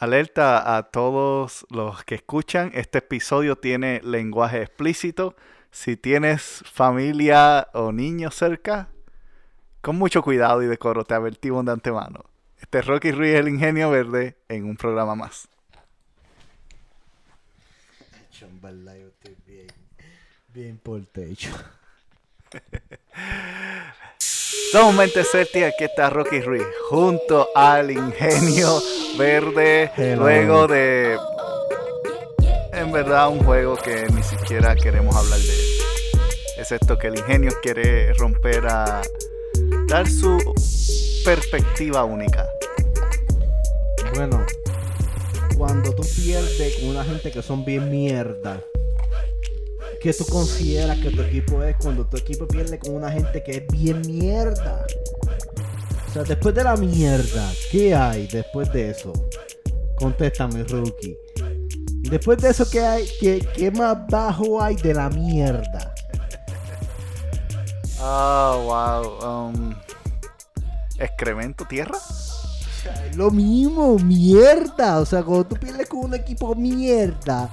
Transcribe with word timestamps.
Alerta 0.00 0.78
a 0.78 0.84
todos 0.84 1.66
los 1.68 2.04
que 2.04 2.14
escuchan, 2.14 2.70
este 2.72 3.00
episodio 3.00 3.56
tiene 3.56 4.00
lenguaje 4.02 4.62
explícito. 4.62 5.36
Si 5.72 5.94
tienes 5.94 6.62
familia 6.64 7.68
o 7.74 7.92
niños 7.92 8.34
cerca, 8.34 8.88
con 9.82 9.96
mucho 9.96 10.22
cuidado 10.22 10.62
y 10.62 10.66
decoro, 10.66 11.04
te 11.04 11.12
advertimos 11.12 11.66
de 11.66 11.72
antemano. 11.72 12.24
Este 12.56 12.78
es 12.78 12.86
Rocky 12.86 13.12
Ruiz, 13.12 13.34
el 13.34 13.48
ingenio 13.48 13.90
verde, 13.90 14.38
en 14.48 14.64
un 14.64 14.78
programa 14.78 15.14
más. 15.14 15.48
bien, 19.46 19.66
bien 20.54 20.78
por 20.78 21.04
techo. 21.04 21.50
Somos 24.72 24.94
Mente 24.94 25.24
Celtic, 25.24 25.64
aquí 25.64 25.84
está 25.84 26.10
Rocky 26.10 26.40
Ruiz, 26.40 26.64
junto 26.88 27.48
al 27.54 27.90
Ingenio 27.90 28.80
Verde, 29.18 29.90
luego 30.16 30.68
de, 30.68 31.18
en 32.72 32.92
verdad, 32.92 33.30
un 33.30 33.42
juego 33.44 33.76
que 33.76 34.06
ni 34.14 34.22
siquiera 34.22 34.76
queremos 34.76 35.16
hablar 35.16 35.40
de 35.40 35.52
él. 35.52 35.66
Es 36.58 36.70
esto 36.70 36.96
que 36.98 37.08
el 37.08 37.18
Ingenio 37.18 37.50
quiere 37.62 38.12
romper 38.14 38.66
a 38.68 39.02
dar 39.88 40.08
su 40.08 40.38
perspectiva 41.24 42.04
única. 42.04 42.48
Bueno, 44.14 44.46
cuando 45.56 45.92
tú 45.94 46.02
pierdes 46.14 46.76
con 46.76 46.90
una 46.90 47.04
gente 47.04 47.32
que 47.32 47.42
son 47.42 47.64
bien 47.64 47.90
mierda, 47.90 48.60
¿Qué 50.00 50.14
tú 50.14 50.24
consideras 50.24 50.98
que 50.98 51.10
tu 51.10 51.20
equipo 51.20 51.62
es 51.62 51.76
cuando 51.76 52.06
tu 52.06 52.16
equipo 52.16 52.48
pierde 52.48 52.78
con 52.78 52.94
una 52.94 53.12
gente 53.12 53.42
que 53.42 53.58
es 53.58 53.66
bien 53.70 54.00
mierda? 54.06 54.86
O 56.08 56.12
sea, 56.12 56.22
después 56.22 56.54
de 56.54 56.64
la 56.64 56.74
mierda, 56.74 57.52
¿qué 57.70 57.94
hay 57.94 58.26
después 58.26 58.72
de 58.72 58.92
eso? 58.92 59.12
Contéstame, 59.96 60.64
rookie. 60.64 61.18
Después 61.98 62.38
de 62.38 62.48
eso, 62.48 62.64
¿qué 62.70 62.80
hay? 62.80 63.06
¿Qué, 63.20 63.70
más 63.70 63.98
bajo 64.08 64.62
hay 64.62 64.74
de 64.76 64.94
la 64.94 65.10
mierda? 65.10 65.94
Oh, 68.00 68.62
wow. 69.20 69.50
Um, 69.50 69.74
¿Excremento, 70.98 71.66
tierra? 71.66 71.98
O 71.98 72.82
sea, 72.82 73.06
es 73.06 73.16
lo 73.16 73.30
mismo, 73.30 73.98
mierda. 73.98 74.98
O 75.00 75.04
sea, 75.04 75.22
cuando 75.22 75.44
tú 75.44 75.56
pierdes 75.56 75.86
con 75.90 76.00
un 76.00 76.14
equipo 76.14 76.54
mierda, 76.54 77.50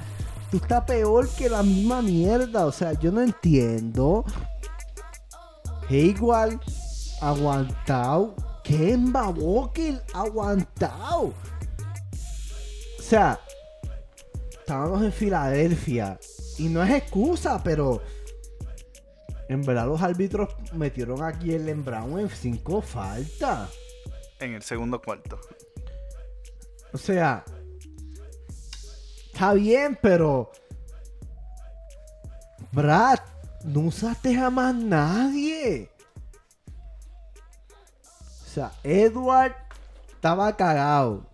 tú 0.50 0.58
estás 0.58 0.84
peor 0.86 1.30
que 1.30 1.50
la 1.50 1.64
misma 1.64 2.02
mierda. 2.02 2.66
O 2.66 2.72
sea, 2.72 2.94
yo 2.94 3.12
no 3.12 3.22
entiendo. 3.22 4.26
igual 5.90 6.60
aguantado. 7.22 8.36
Kemba 8.64 9.30
Walker 9.30 10.04
aguantado. 10.14 11.34
O 13.00 13.02
sea, 13.02 13.40
estábamos 14.52 15.04
en 15.04 15.14
Filadelfia. 15.14 16.20
Y 16.58 16.70
no 16.70 16.84
es 16.84 16.92
excusa, 16.92 17.62
pero. 17.64 18.02
En 19.50 19.62
verdad 19.62 19.88
los 19.88 20.02
árbitros 20.02 20.50
metieron 20.74 21.24
aquí 21.24 21.54
el 21.54 21.74
Brown 21.76 22.20
en 22.20 22.30
cinco 22.30 22.82
faltas. 22.82 23.70
En 24.40 24.56
el 24.56 24.62
segundo 24.62 25.02
cuarto. 25.02 25.40
O 26.92 26.98
sea, 26.98 27.46
Está 29.38 29.54
bien, 29.54 29.96
pero. 30.02 30.52
Brad, 32.72 33.20
no 33.66 33.82
usaste 33.82 34.34
jamás 34.34 34.74
nadie. 34.74 35.92
O 38.18 38.50
sea, 38.50 38.72
Edward 38.84 39.54
estaba 40.08 40.58
cagado. 40.58 41.30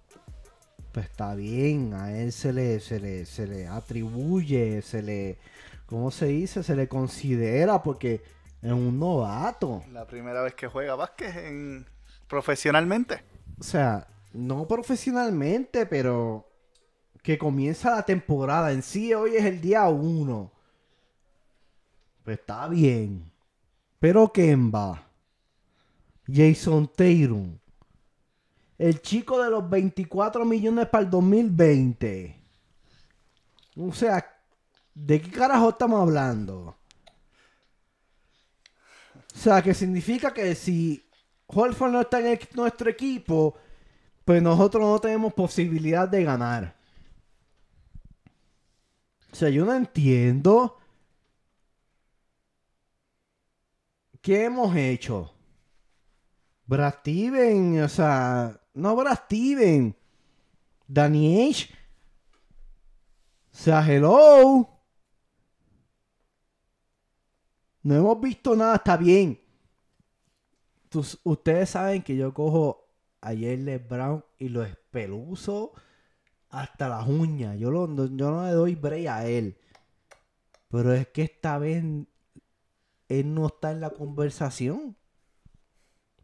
Pues 0.92 1.06
está 1.06 1.34
bien, 1.36 1.94
a 1.94 2.12
él 2.12 2.34
se 2.34 2.52
le, 2.52 2.82
se 2.82 3.00
le, 3.00 3.26
se 3.26 3.48
le 3.48 3.68
atribuye, 3.68 4.82
se 4.82 5.02
le. 5.02 5.38
¿Cómo 5.86 6.12
se 6.12 6.26
dice? 6.26 6.62
Se 6.62 6.76
le 6.76 6.90
considera 6.90 7.82
porque 7.82 8.22
es 8.62 8.72
un 8.74 9.00
novato. 9.00 9.82
La 9.94 10.06
primera 10.06 10.42
vez 10.42 10.56
que 10.56 10.68
juega 10.68 10.96
básquet 10.96 11.38
en... 11.38 11.86
profesionalmente. 12.28 13.24
O 13.62 13.64
sea, 13.64 14.08
no 14.34 14.68
profesionalmente, 14.68 15.86
pero 15.86 16.53
que 17.24 17.38
comienza 17.38 17.96
la 17.96 18.04
temporada. 18.04 18.72
En 18.72 18.84
sí, 18.84 19.14
hoy 19.14 19.38
es 19.38 19.46
el 19.46 19.60
día 19.60 19.88
1. 19.88 20.52
Pues 22.24 22.38
está 22.38 22.68
bien. 22.68 23.32
Pero 24.00 24.32
Kemba, 24.32 25.02
Jason 26.32 26.92
Taylor, 26.94 27.48
el 28.78 29.02
chico 29.02 29.42
de 29.42 29.50
los 29.50 29.68
24 29.68 30.44
millones 30.44 30.88
para 30.90 31.06
el 31.06 31.10
2020. 31.10 32.44
O 33.78 33.94
sea, 33.94 34.30
¿de 34.94 35.22
qué 35.22 35.32
carajo 35.32 35.70
estamos 35.70 36.02
hablando? 36.02 36.76
O 39.34 39.38
sea, 39.38 39.62
que 39.62 39.74
significa 39.74 40.34
que 40.34 40.54
si 40.56 41.02
Holford 41.48 41.92
no 41.92 42.02
está 42.02 42.20
en 42.20 42.38
nuestro 42.56 42.90
equipo, 42.90 43.56
pues 44.26 44.42
nosotros 44.42 44.84
no 44.84 45.00
tenemos 45.00 45.34
posibilidad 45.34 46.08
de 46.08 46.24
ganar. 46.26 46.83
O 49.34 49.36
sea, 49.36 49.50
yo 49.50 49.66
no 49.66 49.74
entiendo. 49.74 50.78
¿Qué 54.22 54.46
hemos 54.46 54.76
hecho? 54.76 55.34
Brad 56.68 57.00
Steven, 57.00 57.82
o 57.82 57.90
sea, 57.90 58.62
no 58.76 58.96
Brad 58.96 59.18
Steven. 59.26 59.96
Danny 60.88 61.50
H. 61.50 61.74
O 63.52 63.56
sea, 63.58 63.84
hello. 63.92 64.70
No 67.82 67.96
hemos 67.96 68.22
visto 68.22 68.56
nada, 68.56 68.76
está 68.76 68.98
bien. 68.98 69.42
ustedes 71.24 71.72
saben 71.72 72.04
que 72.04 72.16
yo 72.16 72.32
cojo 72.36 72.88
a 73.20 73.30
Jalen 73.30 73.88
Brown 73.90 74.24
y 74.38 74.50
lo 74.50 74.64
espeluzo 74.64 75.74
hasta 76.54 76.88
las 76.88 77.08
uñas. 77.08 77.58
Yo, 77.58 77.72
yo 77.72 78.32
no 78.32 78.46
le 78.46 78.52
doy 78.52 78.76
break 78.76 79.08
a 79.08 79.26
él. 79.26 79.58
Pero 80.70 80.94
es 80.94 81.08
que 81.08 81.24
esta 81.24 81.58
vez 81.58 81.84
él 83.10 83.34
no 83.34 83.48
está 83.48 83.72
en 83.72 83.82
la 83.82 83.90
conversación. 83.90 84.96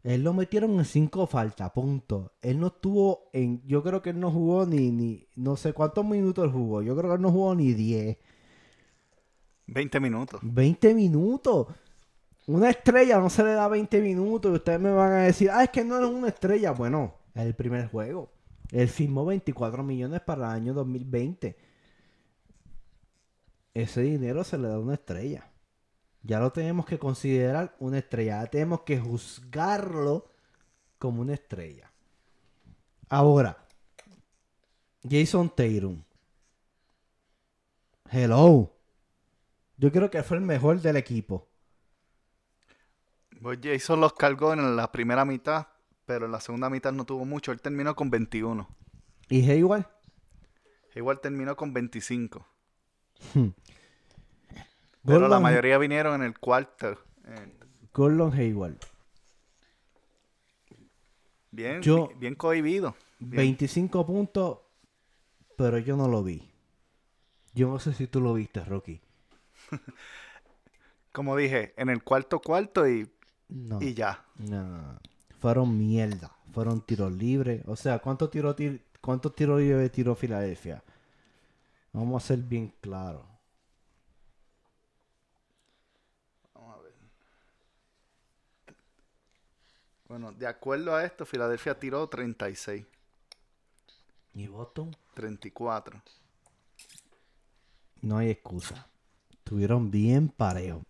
Él 0.02 0.22
lo 0.22 0.32
metieron 0.32 0.78
en 0.78 0.84
cinco 0.84 1.26
faltas, 1.26 1.70
punto. 1.72 2.32
Él 2.40 2.58
no 2.58 2.68
estuvo 2.68 3.28
en. 3.32 3.60
Yo 3.66 3.82
creo 3.82 4.00
que 4.00 4.10
él 4.10 4.20
no 4.20 4.30
jugó 4.30 4.64
ni. 4.66 4.90
ni 4.90 5.26
no 5.34 5.56
sé 5.56 5.72
cuántos 5.72 6.06
minutos 6.06 6.44
él 6.44 6.52
jugó. 6.52 6.80
Yo 6.80 6.96
creo 6.96 7.10
que 7.10 7.16
él 7.16 7.22
no 7.22 7.32
jugó 7.32 7.54
ni 7.54 7.74
10. 7.74 8.16
20 9.66 10.00
minutos. 10.00 10.40
20 10.42 10.94
minutos. 10.94 11.66
Una 12.46 12.70
estrella 12.70 13.18
no 13.18 13.30
se 13.30 13.44
le 13.44 13.52
da 13.52 13.68
20 13.68 14.00
minutos. 14.00 14.52
Y 14.52 14.54
ustedes 14.54 14.80
me 14.80 14.92
van 14.92 15.12
a 15.12 15.22
decir, 15.24 15.50
ah, 15.52 15.64
es 15.64 15.70
que 15.70 15.84
no 15.84 15.98
es 15.98 16.06
una 16.06 16.28
estrella. 16.28 16.70
Bueno, 16.70 17.14
es 17.34 17.42
el 17.42 17.54
primer 17.54 17.88
juego. 17.88 18.30
Él 18.72 18.88
firmó 18.88 19.24
24 19.26 19.82
millones 19.82 20.20
para 20.20 20.46
el 20.46 20.52
año 20.62 20.74
2020. 20.74 21.56
Ese 23.74 24.00
dinero 24.02 24.44
se 24.44 24.58
le 24.58 24.68
da 24.68 24.78
una 24.78 24.94
estrella. 24.94 25.50
Ya 26.22 26.38
lo 26.38 26.52
tenemos 26.52 26.86
que 26.86 26.98
considerar 26.98 27.74
una 27.78 27.98
estrella. 27.98 28.42
Ya 28.42 28.50
tenemos 28.50 28.82
que 28.82 28.98
juzgarlo 28.98 30.30
como 30.98 31.22
una 31.22 31.34
estrella. 31.34 31.90
Ahora, 33.08 33.66
Jason 35.08 35.48
Tatum. 35.48 36.02
Hello. 38.10 38.72
Yo 39.78 39.90
creo 39.90 40.10
que 40.10 40.22
fue 40.22 40.36
el 40.36 40.42
mejor 40.42 40.80
del 40.80 40.96
equipo. 40.96 41.48
Pues 43.40 43.58
Jason 43.62 44.00
los 44.00 44.12
cargó 44.12 44.52
en 44.52 44.76
la 44.76 44.92
primera 44.92 45.24
mitad 45.24 45.68
pero 46.10 46.26
en 46.26 46.32
la 46.32 46.40
segunda 46.40 46.68
mitad 46.68 46.90
no 46.90 47.04
tuvo 47.04 47.24
mucho. 47.24 47.52
Él 47.52 47.60
terminó 47.60 47.94
con 47.94 48.10
21. 48.10 48.68
¿Y 49.28 49.48
Hayward? 49.48 49.86
Hayward 50.92 51.20
terminó 51.20 51.54
con 51.54 51.72
25. 51.72 52.44
pero 55.06 55.28
la 55.28 55.38
mayoría 55.38 55.78
vinieron 55.78 56.20
en 56.20 56.26
el 56.26 56.36
cuarto. 56.36 56.98
Gordon 57.94 58.32
Hayward. 58.32 58.74
Bien, 61.52 61.80
bien 62.18 62.34
cohibido. 62.34 62.96
25 63.20 64.04
puntos, 64.04 64.58
pero 65.56 65.78
yo 65.78 65.96
no 65.96 66.08
lo 66.08 66.24
vi. 66.24 66.50
Yo 67.54 67.68
no 67.68 67.78
sé 67.78 67.94
si 67.94 68.08
tú 68.08 68.20
lo 68.20 68.34
viste, 68.34 68.64
Rocky. 68.64 69.00
Como 71.12 71.36
dije, 71.36 71.72
en 71.76 71.88
el 71.88 72.02
cuarto 72.02 72.40
cuarto 72.40 72.88
y, 72.88 73.08
y 73.78 73.94
ya. 73.94 74.24
No 74.38 74.98
fueron 75.40 75.76
mierda. 75.76 76.30
Fueron 76.52 76.80
tiros 76.84 77.12
libres. 77.12 77.62
O 77.66 77.76
sea, 77.76 77.98
¿cuántos 77.98 78.30
tiros 78.30 78.56
cuántos 79.00 79.34
tiros 79.34 79.60
libres 79.60 79.90
tiró 79.90 80.14
Filadelfia? 80.14 80.82
Vamos 81.92 82.22
a 82.22 82.26
ser 82.26 82.38
bien 82.38 82.72
claros. 82.80 83.24
Vamos 86.54 86.78
a 86.78 86.82
ver. 86.82 86.94
Bueno, 90.08 90.32
de 90.32 90.46
acuerdo 90.46 90.94
a 90.94 91.04
esto, 91.04 91.24
Filadelfia 91.24 91.78
tiró 91.78 92.08
36. 92.08 92.84
¿Y 94.34 94.46
Boston? 94.46 94.96
34. 95.14 96.00
No 98.02 98.18
hay 98.18 98.30
excusa. 98.30 98.86
Estuvieron 99.30 99.90
bien 99.90 100.28
parejos. 100.28 100.82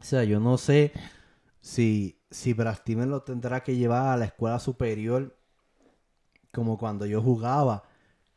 O 0.00 0.04
sea, 0.04 0.22
yo 0.24 0.38
no 0.38 0.58
sé 0.58 0.92
si, 1.68 2.18
si 2.30 2.54
Brad 2.54 2.76
Stevens 2.76 3.10
lo 3.10 3.22
tendrá 3.22 3.62
que 3.62 3.76
llevar 3.76 4.06
a 4.08 4.16
la 4.16 4.24
escuela 4.24 4.58
superior 4.58 5.36
como 6.50 6.78
cuando 6.78 7.04
yo 7.04 7.20
jugaba, 7.20 7.84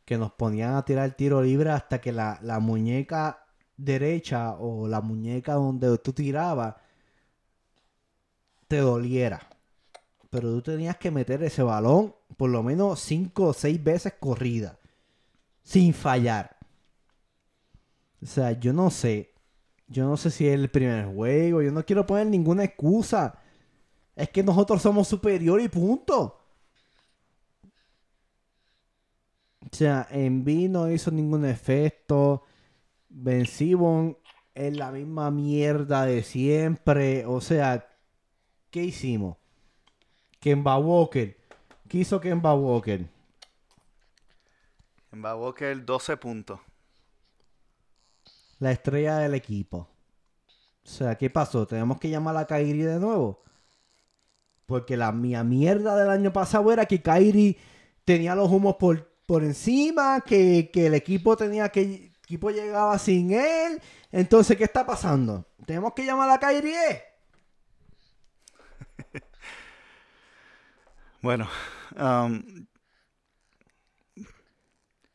que 0.04 0.18
nos 0.18 0.32
ponían 0.32 0.74
a 0.74 0.84
tirar 0.84 1.06
el 1.06 1.14
tiro 1.14 1.40
libre 1.42 1.70
hasta 1.70 1.98
que 1.98 2.12
la, 2.12 2.38
la 2.42 2.60
muñeca 2.60 3.46
derecha 3.78 4.52
o 4.58 4.86
la 4.86 5.00
muñeca 5.00 5.54
donde 5.54 5.96
tú 5.98 6.12
tirabas 6.12 6.74
te 8.68 8.78
doliera. 8.78 9.40
Pero 10.28 10.52
tú 10.52 10.60
tenías 10.60 10.98
que 10.98 11.10
meter 11.10 11.42
ese 11.42 11.62
balón 11.62 12.14
por 12.36 12.50
lo 12.50 12.62
menos 12.62 13.00
5 13.00 13.46
o 13.46 13.52
6 13.54 13.82
veces 13.82 14.14
corrida. 14.20 14.78
Sin 15.62 15.94
fallar. 15.94 16.58
O 18.22 18.26
sea, 18.26 18.52
yo 18.52 18.74
no 18.74 18.90
sé. 18.90 19.31
Yo 19.92 20.06
no 20.06 20.16
sé 20.16 20.30
si 20.30 20.48
es 20.48 20.54
el 20.54 20.70
primer 20.70 21.04
juego. 21.06 21.60
Yo 21.60 21.70
no 21.70 21.84
quiero 21.84 22.06
poner 22.06 22.26
ninguna 22.26 22.64
excusa. 22.64 23.38
Es 24.16 24.30
que 24.30 24.42
nosotros 24.42 24.80
somos 24.80 25.06
superior 25.06 25.60
y 25.60 25.68
punto. 25.68 26.40
O 29.60 29.68
sea, 29.70 30.08
Envy 30.10 30.68
no 30.68 30.90
hizo 30.90 31.10
ningún 31.10 31.44
efecto. 31.44 32.42
Ben 33.10 33.44
Sibon 33.46 34.16
es 34.54 34.74
la 34.74 34.90
misma 34.90 35.30
mierda 35.30 36.06
de 36.06 36.22
siempre. 36.22 37.26
O 37.26 37.42
sea, 37.42 37.86
¿qué 38.70 38.84
hicimos? 38.84 39.36
Kemba 40.40 40.78
Walker. 40.78 41.36
¿Qué 41.86 41.98
hizo 41.98 42.18
Kemba 42.18 42.54
Walker? 42.54 43.06
Kemba 45.10 45.36
Walker 45.36 45.84
12 45.84 46.16
puntos. 46.16 46.60
La 48.62 48.70
estrella 48.70 49.18
del 49.18 49.34
equipo. 49.34 49.88
O 50.84 50.88
sea, 50.88 51.16
¿qué 51.16 51.28
pasó? 51.28 51.66
¿Tenemos 51.66 51.98
que 51.98 52.08
llamar 52.08 52.36
a 52.36 52.46
Kairi 52.46 52.82
de 52.82 53.00
nuevo? 53.00 53.42
Porque 54.66 54.96
la 54.96 55.10
mía 55.10 55.42
mierda 55.42 55.96
del 55.96 56.08
año 56.08 56.32
pasado 56.32 56.72
era 56.72 56.86
que 56.86 57.02
Kairi 57.02 57.58
tenía 58.04 58.36
los 58.36 58.48
humos 58.48 58.76
por, 58.76 59.10
por 59.26 59.42
encima, 59.42 60.20
que, 60.20 60.70
que 60.72 60.86
el 60.86 60.94
equipo 60.94 61.36
tenía 61.36 61.70
que 61.70 62.12
equipo 62.22 62.50
llegaba 62.50 62.96
sin 63.00 63.32
él. 63.32 63.82
Entonces, 64.12 64.56
¿qué 64.56 64.62
está 64.62 64.86
pasando? 64.86 65.44
¿Tenemos 65.66 65.92
que 65.92 66.06
llamar 66.06 66.30
a 66.30 66.38
Kairi? 66.38 66.72
Bueno, 71.20 71.48
um, 71.96 72.66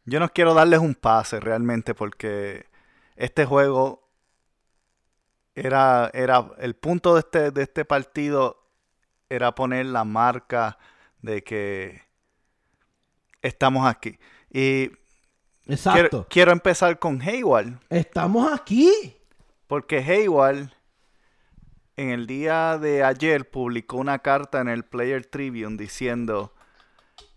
yo 0.06 0.22
no 0.22 0.30
quiero 0.30 0.54
darles 0.54 0.80
un 0.80 0.96
pase 0.96 1.42
realmente 1.42 1.94
porque 1.94 2.67
este 3.18 3.46
juego 3.46 4.08
era, 5.56 6.10
era 6.14 6.52
el 6.60 6.76
punto 6.76 7.16
de 7.16 7.20
este, 7.22 7.52
de 7.52 7.64
este 7.64 7.84
partido 7.84 8.64
era 9.30 9.54
poner 9.54 9.88
la 9.88 10.06
marca 10.06 10.78
de 11.22 11.44
que 11.44 12.02
estamos 13.42 13.86
aquí. 13.88 14.18
Y 14.52 14.92
Exacto. 15.66 16.10
quiero, 16.10 16.28
quiero 16.30 16.52
empezar 16.52 17.00
con 17.00 17.22
Hayward. 17.22 17.80
Estamos 17.90 18.52
aquí. 18.54 19.18
Porque 19.68 19.98
Hayward 19.98 20.72
en 21.98 22.12
el 22.12 22.28
día 22.28 22.78
de 22.78 23.04
ayer 23.04 23.50
publicó 23.50 23.98
una 23.98 24.20
carta 24.20 24.62
en 24.62 24.70
el 24.70 24.86
Player 24.86 25.26
Tribune 25.26 25.76
diciendo, 25.76 26.54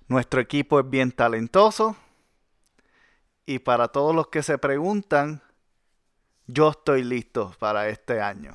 nuestro 0.06 0.40
equipo 0.40 0.78
es 0.78 0.88
bien 0.88 1.10
talentoso 1.10 1.96
y 3.46 3.60
para 3.60 3.88
todos 3.88 4.14
los 4.14 4.28
que 4.28 4.42
se 4.42 4.58
preguntan, 4.58 5.42
yo 6.52 6.70
estoy 6.70 7.04
listo 7.04 7.54
para 7.58 7.88
este 7.88 8.20
año. 8.20 8.54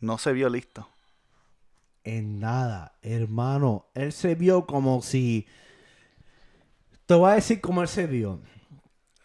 No 0.00 0.18
se 0.18 0.32
vio 0.32 0.48
listo. 0.48 0.88
En 2.04 2.40
nada, 2.40 2.96
hermano. 3.02 3.86
Él 3.94 4.12
se 4.12 4.34
vio 4.34 4.66
como 4.66 5.02
si... 5.02 5.46
Te 7.06 7.14
voy 7.14 7.30
a 7.30 7.34
decir 7.34 7.60
cómo 7.60 7.82
él 7.82 7.88
se 7.88 8.06
vio. 8.06 8.40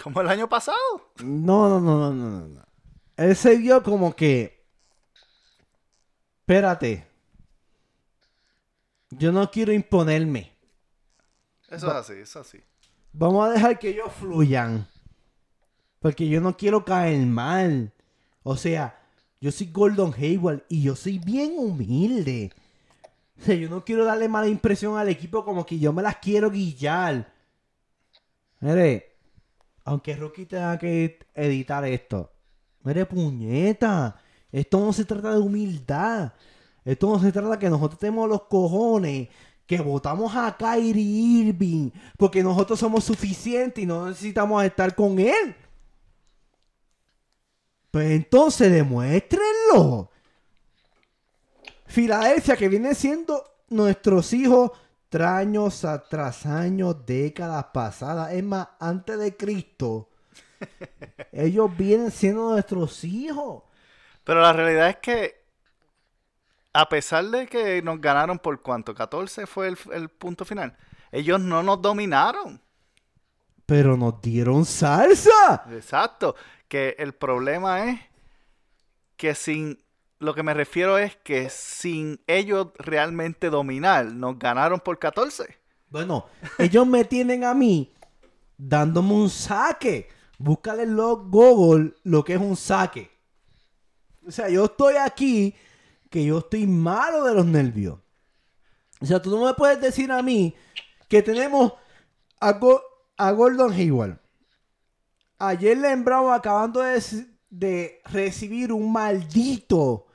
Como 0.01 0.21
el 0.21 0.27
año 0.27 0.47
pasado. 0.49 0.77
No, 1.23 1.69
no, 1.69 1.79
no, 1.79 1.97
no, 1.97 2.13
no, 2.13 2.47
no. 2.47 2.65
Él 3.17 3.35
se 3.35 3.57
vio 3.57 3.83
como 3.83 4.15
que 4.15 4.63
espérate. 6.43 7.07
Yo 9.11 9.31
no 9.31 9.49
quiero 9.49 9.71
imponerme. 9.71 10.51
Eso 11.69 11.87
es 11.87 11.93
así, 11.93 12.13
eso 12.13 12.41
es 12.41 12.47
así. 12.47 12.63
Vamos 13.13 13.47
a 13.47 13.51
dejar 13.51 13.79
que 13.79 13.89
ellos 13.89 14.11
fluyan. 14.19 14.87
Porque 16.03 16.27
yo 16.27 16.41
no 16.41 16.57
quiero 16.57 16.83
caer 16.83 17.25
mal. 17.25 17.93
O 18.43 18.57
sea, 18.57 18.99
yo 19.39 19.53
soy 19.53 19.67
Gordon 19.71 20.13
Hayward 20.13 20.65
y 20.67 20.81
yo 20.81 20.97
soy 20.97 21.17
bien 21.17 21.53
humilde. 21.57 22.51
O 23.39 23.45
sea, 23.45 23.55
yo 23.55 23.69
no 23.69 23.85
quiero 23.85 24.03
darle 24.03 24.27
mala 24.27 24.49
impresión 24.49 24.97
al 24.97 25.07
equipo 25.07 25.45
como 25.45 25.65
que 25.65 25.79
yo 25.79 25.93
me 25.93 26.01
las 26.01 26.17
quiero 26.17 26.51
guillar. 26.51 27.33
Mire, 28.59 29.15
aunque 29.85 30.17
Rocky 30.17 30.45
tenga 30.45 30.77
que 30.77 31.19
editar 31.33 31.85
esto. 31.85 32.33
Mire, 32.83 33.05
puñeta. 33.05 34.19
Esto 34.51 34.81
no 34.81 34.91
se 34.91 35.05
trata 35.05 35.33
de 35.33 35.39
humildad. 35.39 36.33
Esto 36.83 37.07
no 37.07 37.17
se 37.17 37.31
trata 37.31 37.51
de 37.51 37.59
que 37.59 37.69
nosotros 37.69 37.97
tenemos 37.97 38.27
los 38.27 38.41
cojones, 38.43 39.29
que 39.65 39.79
votamos 39.79 40.35
a 40.35 40.57
Kyrie 40.57 41.47
Irving, 41.47 41.91
porque 42.17 42.43
nosotros 42.43 42.77
somos 42.77 43.05
suficientes 43.05 43.81
y 43.81 43.87
no 43.87 44.09
necesitamos 44.09 44.61
estar 44.65 44.93
con 44.95 45.17
él. 45.17 45.55
Pues 47.93 48.09
entonces 48.09 48.71
demuéstrenlo. 48.71 50.09
Filadelfia, 51.85 52.57
que 52.57 52.67
viene 52.67 52.95
siendo 52.95 53.45
nuestros 53.69 54.33
hijos 54.33 54.71
años 55.21 55.85
tras 56.09 56.47
años, 56.47 57.05
décadas 57.05 57.65
pasadas, 57.71 58.33
es 58.33 58.43
más, 58.43 58.67
antes 58.79 59.19
de 59.19 59.37
Cristo, 59.37 60.09
ellos 61.31 61.69
vienen 61.77 62.09
siendo 62.09 62.49
nuestros 62.49 63.03
hijos. 63.03 63.61
Pero 64.23 64.41
la 64.41 64.53
realidad 64.53 64.89
es 64.89 64.97
que, 64.97 65.45
a 66.73 66.89
pesar 66.89 67.25
de 67.25 67.45
que 67.45 67.83
nos 67.83 68.01
ganaron 68.01 68.39
por 68.39 68.59
cuánto, 68.63 68.95
14 68.95 69.45
fue 69.45 69.71
el, 69.91 70.09
punto 70.09 70.45
final, 70.45 70.75
ellos 71.11 71.39
no 71.39 71.61
nos 71.61 71.79
dominaron. 71.79 72.59
Pero 73.65 73.97
nos 73.97 74.21
dieron 74.21 74.65
salsa. 74.65 75.65
Exacto. 75.71 76.35
Que 76.67 76.95
el 76.99 77.13
problema 77.13 77.89
es 77.89 77.99
que 79.17 79.35
sin. 79.35 79.81
Lo 80.19 80.33
que 80.33 80.43
me 80.43 80.53
refiero 80.53 80.97
es 80.97 81.17
que 81.17 81.49
sin 81.49 82.21
ellos 82.27 82.67
realmente 82.77 83.49
dominar, 83.49 84.05
nos 84.05 84.39
ganaron 84.39 84.79
por 84.79 84.97
14. 84.97 85.57
Bueno, 85.89 86.27
ellos 86.57 86.87
me 86.87 87.03
tienen 87.03 87.43
a 87.43 87.53
mí 87.53 87.93
dándome 88.57 89.13
un 89.13 89.29
saque. 89.29 90.07
Búscale 90.37 90.83
en 90.83 90.95
los 90.95 91.27
Google 91.29 91.93
lo 92.03 92.23
que 92.23 92.33
es 92.33 92.39
un 92.39 92.55
saque. 92.55 93.11
O 94.25 94.31
sea, 94.31 94.49
yo 94.49 94.65
estoy 94.65 94.95
aquí 94.95 95.55
que 96.09 96.23
yo 96.25 96.39
estoy 96.39 96.67
malo 96.67 97.23
de 97.23 97.33
los 97.33 97.45
nervios. 97.45 97.99
O 99.01 99.05
sea, 99.05 99.21
tú 99.21 99.29
no 99.31 99.45
me 99.45 99.53
puedes 99.53 99.81
decir 99.81 100.11
a 100.11 100.21
mí 100.21 100.55
que 101.09 101.21
tenemos 101.21 101.73
a, 102.39 102.59
Gordon 103.17 103.71
Hayward. 103.73 104.19
Ayer 105.39 105.77
Brown 106.03 106.33
acabando 106.33 106.81
de, 106.81 107.01
de 107.49 108.01
recibir 108.05 108.71
un 108.71 108.91
maldito 108.91 110.05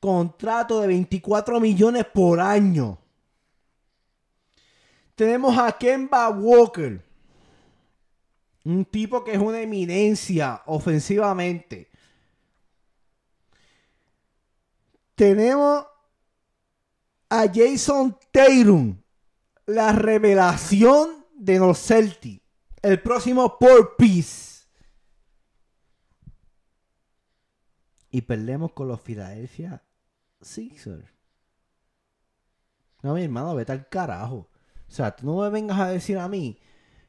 contrato 0.00 0.80
de 0.80 0.88
24 0.88 1.60
millones 1.60 2.04
por 2.12 2.40
año. 2.40 2.98
Tenemos 5.14 5.56
a 5.58 5.72
Kemba 5.72 6.28
Walker. 6.28 7.02
Un 8.64 8.84
tipo 8.84 9.22
que 9.22 9.32
es 9.32 9.38
una 9.38 9.60
eminencia 9.60 10.62
ofensivamente. 10.66 11.90
tenemos 15.14 15.86
a 17.28 17.46
Jason 17.52 18.16
Tatum, 18.30 18.96
la 19.66 19.92
revelación 19.92 21.23
de 21.44 21.58
los 21.58 21.78
Celtics, 21.78 22.42
el 22.82 23.00
próximo 23.00 23.58
por 23.58 23.96
Peace. 23.96 24.64
Y 28.10 28.22
perdemos 28.22 28.72
con 28.72 28.88
los 28.88 29.00
Philadelphia 29.00 29.82
Sixers. 30.40 31.04
No, 33.02 33.14
mi 33.14 33.24
hermano, 33.24 33.54
vete 33.54 33.72
al 33.72 33.88
carajo. 33.88 34.48
O 34.88 34.90
sea, 34.90 35.14
tú 35.14 35.26
no 35.26 35.42
me 35.42 35.50
vengas 35.50 35.78
a 35.80 35.88
decir 35.88 36.18
a 36.18 36.28
mí 36.28 36.58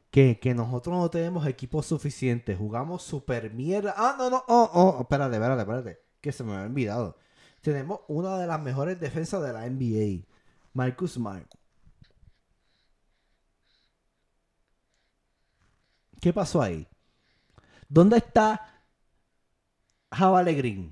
que, 0.09 0.39
que 0.39 0.53
nosotros 0.55 0.97
no 0.97 1.09
tenemos 1.09 1.45
equipo 1.45 1.83
suficiente. 1.83 2.55
Jugamos 2.55 3.03
super 3.03 3.53
mierda. 3.53 3.93
Ah, 3.95 4.15
no, 4.17 4.29
no. 4.29 4.43
Oh, 4.47 4.69
oh, 4.73 5.01
espérate, 5.01 5.35
espérate, 5.35 5.61
espérate. 5.61 5.99
Que 6.19 6.31
se 6.31 6.43
me 6.43 6.53
había 6.53 6.65
olvidado 6.65 7.17
tenemos 7.65 8.01
una 8.07 8.37
de 8.37 8.45
las 8.45 8.61
mejores 8.61 8.99
defensas 8.99 9.41
de 9.41 9.51
la 9.51 9.67
NBA, 9.67 10.27
Marcus 10.73 11.13
Smart. 11.13 11.51
¿Qué 16.25 16.33
pasó 16.33 16.59
ahí? 16.59 16.87
¿Dónde 17.87 18.17
está 18.17 18.81
Javale 20.11 20.55
Green? 20.55 20.91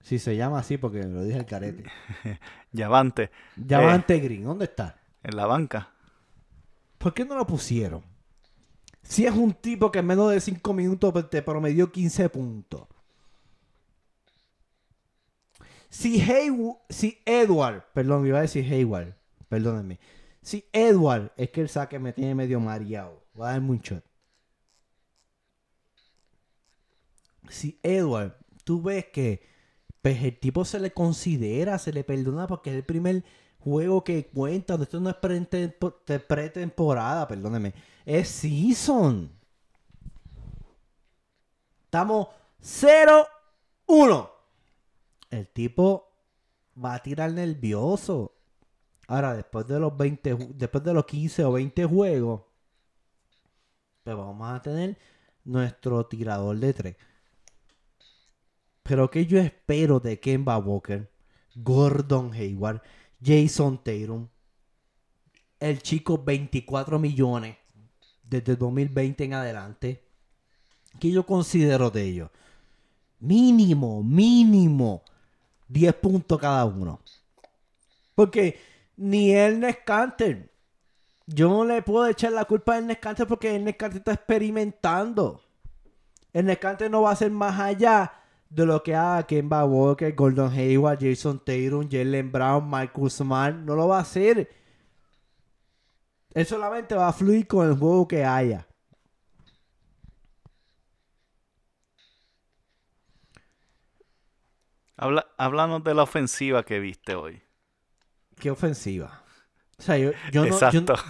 Si 0.00 0.18
se 0.18 0.34
llama 0.36 0.58
así 0.58 0.78
porque 0.78 1.04
lo 1.04 1.22
dije 1.22 1.38
el 1.38 1.46
carete. 1.46 1.84
Yavante. 2.72 3.30
Yavante 3.54 4.18
Green, 4.18 4.42
¿dónde 4.42 4.64
está? 4.64 4.98
En 5.22 5.36
la 5.36 5.46
banca. 5.46 5.92
¿Por 6.98 7.14
qué 7.14 7.24
no 7.24 7.36
lo 7.36 7.46
pusieron? 7.46 8.02
Si 9.04 9.26
es 9.26 9.32
un 9.32 9.54
tipo 9.54 9.92
que 9.92 10.00
en 10.00 10.06
menos 10.06 10.32
de 10.32 10.40
5 10.40 10.74
minutos 10.74 11.30
te 11.30 11.40
promedió 11.40 11.92
15 11.92 12.28
puntos. 12.30 12.88
Si, 15.88 16.20
Hay- 16.20 16.50
si 16.88 17.22
Edward, 17.24 17.84
perdón, 17.94 18.26
iba 18.26 18.38
a 18.38 18.42
decir 18.42 18.64
Hayward, 18.72 19.14
perdónenme. 19.48 20.00
Si 20.42 20.64
Edward 20.72 21.30
es 21.36 21.50
que 21.50 21.60
el 21.60 21.68
saque 21.68 22.00
me 22.00 22.12
tiene 22.12 22.34
medio 22.34 22.58
mareado, 22.58 23.19
voy 23.34 23.46
a 23.48 23.52
darme 23.52 23.70
un. 23.70 23.82
Si 27.48 27.78
Edward, 27.82 28.36
tú 28.64 28.80
ves 28.82 29.06
que 29.06 29.42
pues, 30.02 30.22
el 30.22 30.38
tipo 30.38 30.64
se 30.64 30.78
le 30.80 30.92
considera, 30.92 31.78
se 31.78 31.92
le 31.92 32.04
perdona 32.04 32.46
porque 32.46 32.70
es 32.70 32.76
el 32.76 32.84
primer 32.84 33.24
juego 33.58 34.04
que 34.04 34.26
cuenta. 34.28 34.74
Esto 34.74 35.00
no 35.00 35.10
es 35.10 35.16
pretempo- 35.16 35.94
te- 36.04 36.20
pretemporada, 36.20 37.26
perdóneme. 37.28 37.74
Es 38.04 38.28
season. 38.28 39.30
Estamos 41.84 42.28
0-1. 42.60 44.30
El 45.30 45.48
tipo 45.48 46.06
va 46.82 46.94
a 46.94 47.02
tirar 47.02 47.32
nervioso. 47.32 48.32
Ahora, 49.08 49.34
después 49.34 49.66
de 49.66 49.80
los 49.80 49.96
20, 49.96 50.36
ju- 50.36 50.52
después 50.54 50.84
de 50.84 50.94
los 50.94 51.04
15 51.04 51.44
o 51.44 51.52
20 51.52 51.84
juegos, 51.84 52.42
pues 54.02 54.16
vamos 54.16 54.50
a 54.50 54.62
tener 54.62 54.98
nuestro 55.44 56.06
tirador 56.06 56.56
de 56.58 56.72
3. 56.72 56.96
Pero 58.82 59.10
que 59.10 59.26
yo 59.26 59.38
espero 59.38 60.00
de 60.00 60.18
Kemba 60.18 60.58
Walker, 60.58 61.10
Gordon 61.54 62.32
Hayward, 62.32 62.82
Jason 63.22 63.78
Tatum, 63.82 64.28
el 65.58 65.82
chico 65.82 66.22
24 66.22 66.98
millones 66.98 67.56
desde 68.22 68.52
el 68.52 68.58
2020 68.58 69.24
en 69.24 69.34
adelante, 69.34 70.04
que 70.98 71.10
yo 71.10 71.26
considero 71.26 71.90
de 71.90 72.04
ellos. 72.04 72.30
Mínimo, 73.20 74.02
mínimo 74.02 75.02
10 75.68 75.94
puntos 75.94 76.38
cada 76.38 76.64
uno. 76.64 77.00
Porque 78.14 78.58
ni 78.96 79.32
Ernest 79.32 79.80
Canter, 79.84 80.50
yo 81.32 81.48
no 81.48 81.64
le 81.64 81.80
puedo 81.82 82.06
echar 82.06 82.32
la 82.32 82.44
culpa 82.44 82.74
a 82.74 82.78
Ernest 82.78 83.00
Canter 83.00 83.26
porque 83.26 83.54
Ernest 83.54 83.78
Canter 83.78 83.98
está 83.98 84.12
experimentando. 84.12 85.40
Ernest 86.32 86.60
Canter 86.60 86.90
no 86.90 87.02
va 87.02 87.12
a 87.12 87.16
ser 87.16 87.30
más 87.30 87.58
allá 87.58 88.12
de 88.48 88.66
lo 88.66 88.82
que 88.82 88.96
haga 88.96 89.26
Kemba 89.26 89.64
Walker, 89.64 90.12
Gordon 90.12 90.52
Hayward, 90.52 90.98
Jason 91.00 91.38
Tatum, 91.38 91.88
Jalen 91.88 92.32
Brown, 92.32 92.68
Marcus 92.68 93.14
Smart. 93.14 93.54
No 93.54 93.76
lo 93.76 93.86
va 93.86 93.98
a 93.98 94.02
hacer. 94.02 94.50
Él 96.34 96.46
solamente 96.46 96.96
va 96.96 97.08
a 97.08 97.12
fluir 97.12 97.46
con 97.46 97.68
el 97.68 97.76
juego 97.76 98.08
que 98.08 98.24
haya. 98.24 98.66
Habla, 104.96 105.26
háblanos 105.38 105.82
de 105.84 105.94
la 105.94 106.02
ofensiva 106.02 106.64
que 106.64 106.80
viste 106.80 107.14
hoy. 107.14 107.40
Qué 108.36 108.50
ofensiva. 108.50 109.19
O 109.80 109.82
sea, 109.82 109.96
yo, 109.96 110.10
yo 110.30 110.44
no, 110.44 110.58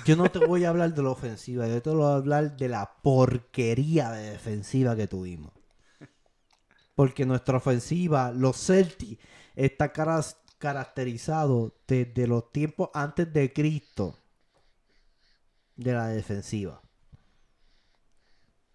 yo, 0.04 0.16
no 0.16 0.30
te 0.30 0.38
voy 0.38 0.64
a 0.64 0.68
hablar 0.68 0.94
de 0.94 1.02
la 1.02 1.10
ofensiva, 1.10 1.66
yo 1.66 1.82
te 1.82 1.90
voy 1.90 2.04
a 2.04 2.14
hablar 2.14 2.56
de 2.56 2.68
la 2.68 2.88
porquería 3.02 4.10
de 4.12 4.30
defensiva 4.30 4.94
que 4.94 5.08
tuvimos. 5.08 5.52
Porque 6.94 7.26
nuestra 7.26 7.56
ofensiva, 7.56 8.30
los 8.30 8.56
Celtics, 8.56 9.20
está 9.56 9.92
caras- 9.92 10.36
caracterizado 10.58 11.74
desde 11.88 12.26
los 12.28 12.52
tiempos 12.52 12.90
antes 12.94 13.32
de 13.32 13.52
Cristo 13.52 14.16
de 15.76 15.92
la 15.92 16.06
defensiva. 16.08 16.80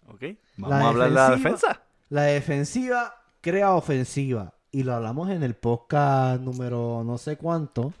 ¿Ok? 0.08 0.22
Vamos 0.56 0.70
La 0.78 0.84
a 0.84 0.88
hablar 0.88 1.08
de 1.08 1.14
la 1.14 1.30
defensa. 1.30 1.82
La 2.08 2.22
defensiva 2.22 3.14
crea 3.40 3.74
ofensiva. 3.74 4.52
Y 4.70 4.82
lo 4.82 4.94
hablamos 4.94 5.30
en 5.30 5.42
el 5.42 5.54
podcast 5.54 6.40
número 6.42 7.02
no 7.04 7.16
sé 7.18 7.36
cuánto. 7.36 7.94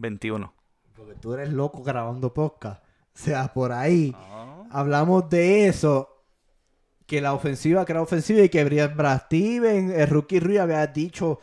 21. 0.00 0.52
Porque 0.96 1.14
tú 1.14 1.32
eres 1.34 1.52
loco 1.52 1.82
grabando 1.82 2.32
podcast. 2.34 2.82
O 3.14 3.18
sea, 3.18 3.52
por 3.52 3.72
ahí 3.72 4.14
Ah. 4.16 4.64
hablamos 4.70 5.28
de 5.30 5.66
eso. 5.68 6.08
Que 7.06 7.20
la 7.20 7.32
ofensiva 7.34 7.84
crea 7.84 8.02
ofensiva 8.02 8.40
y 8.42 8.48
que 8.48 8.64
Brad 8.88 9.22
Steven, 9.26 9.90
el 9.90 10.06
rookie 10.08 10.38
Rui 10.40 10.58
había 10.58 10.86
dicho. 10.86 11.40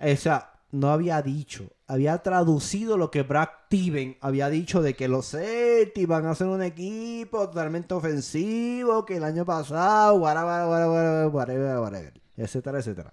O 0.00 0.16
sea, 0.16 0.52
no 0.72 0.90
había 0.90 1.22
dicho. 1.22 1.70
Había 1.86 2.18
traducido 2.18 2.96
lo 2.96 3.10
que 3.12 3.22
Brad 3.22 3.48
Steven 3.66 4.16
había 4.20 4.48
dicho 4.48 4.82
de 4.82 4.94
que 4.94 5.06
los 5.06 5.30
Celtics 5.30 6.08
van 6.08 6.26
a 6.26 6.34
ser 6.34 6.48
un 6.48 6.62
equipo 6.62 7.48
totalmente 7.48 7.94
ofensivo. 7.94 9.04
Que 9.04 9.18
el 9.18 9.24
año 9.24 9.44
pasado, 9.44 10.16
whatever, 10.16 10.66
whatever, 10.68 11.28
whatever, 11.28 11.78
whatever, 11.78 12.20
etcétera, 12.36 12.78
etcétera. 12.80 13.12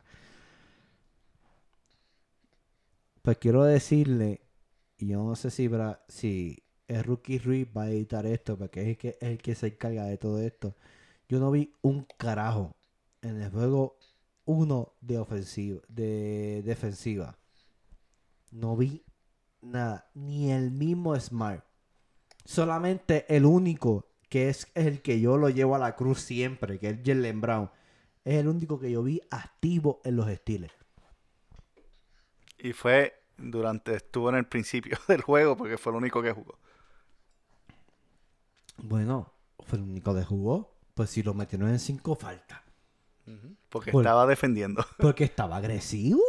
Pues 3.21 3.37
quiero 3.37 3.63
decirle, 3.63 4.41
y 5.01 5.07
yo 5.09 5.23
no 5.23 5.35
sé 5.35 5.51
si, 5.51 5.67
Bra- 5.69 6.01
si 6.09 6.63
el 6.87 7.03
rookie 7.03 7.39
Ruiz 7.39 7.67
va 7.75 7.83
a 7.83 7.89
editar 7.91 8.25
esto, 8.27 8.57
porque 8.57 8.81
es 8.83 8.87
el, 8.89 8.97
que, 8.97 9.09
es 9.21 9.29
el 9.29 9.37
que 9.39 9.55
se 9.55 9.67
encarga 9.69 10.05
de 10.05 10.17
todo 10.17 10.39
esto. 10.41 10.75
Yo 11.29 11.39
no 11.39 11.51
vi 11.51 11.73
un 11.81 12.07
carajo 12.17 12.75
en 13.21 13.41
el 13.41 13.51
juego 13.51 13.97
1 14.45 14.93
de 15.01 15.19
ofensiva, 15.19 15.81
de 15.89 16.63
defensiva. 16.65 17.37
No 18.51 18.75
vi 18.77 19.03
nada, 19.61 20.09
ni 20.15 20.51
el 20.51 20.71
mismo 20.71 21.19
Smart. 21.19 21.65
Solamente 22.45 23.25
el 23.35 23.45
único 23.45 24.07
que 24.29 24.49
es 24.49 24.67
el 24.75 25.01
que 25.01 25.21
yo 25.21 25.37
lo 25.37 25.49
llevo 25.49 25.75
a 25.75 25.79
la 25.79 25.95
cruz 25.95 26.21
siempre, 26.21 26.79
que 26.79 26.89
es 26.91 26.99
Jalen 27.05 27.41
Brown. 27.41 27.71
Es 28.25 28.35
el 28.35 28.47
único 28.49 28.79
que 28.79 28.91
yo 28.91 29.03
vi 29.03 29.21
activo 29.31 30.01
en 30.05 30.17
los 30.17 30.29
estilos. 30.29 30.71
Y 32.57 32.71
fue 32.73 33.20
durante, 33.41 33.95
estuvo 33.95 34.29
en 34.29 34.35
el 34.35 34.45
principio 34.45 34.97
del 35.07 35.21
juego 35.21 35.57
porque 35.57 35.77
fue 35.77 35.91
el 35.91 35.97
único 35.97 36.21
que 36.21 36.31
jugó. 36.31 36.59
Bueno, 38.77 39.33
fue 39.59 39.77
el 39.77 39.83
único 39.83 40.13
que 40.15 40.23
jugó. 40.23 40.75
Pues 40.93 41.09
si 41.09 41.23
lo 41.23 41.33
metieron 41.33 41.69
en 41.69 41.79
5 41.79 42.15
falta. 42.15 42.63
Porque 43.69 43.91
estaba 43.91 44.25
defendiendo. 44.27 44.85
Porque 44.97 45.23
estaba 45.23 45.57
agresivo. 45.57 46.21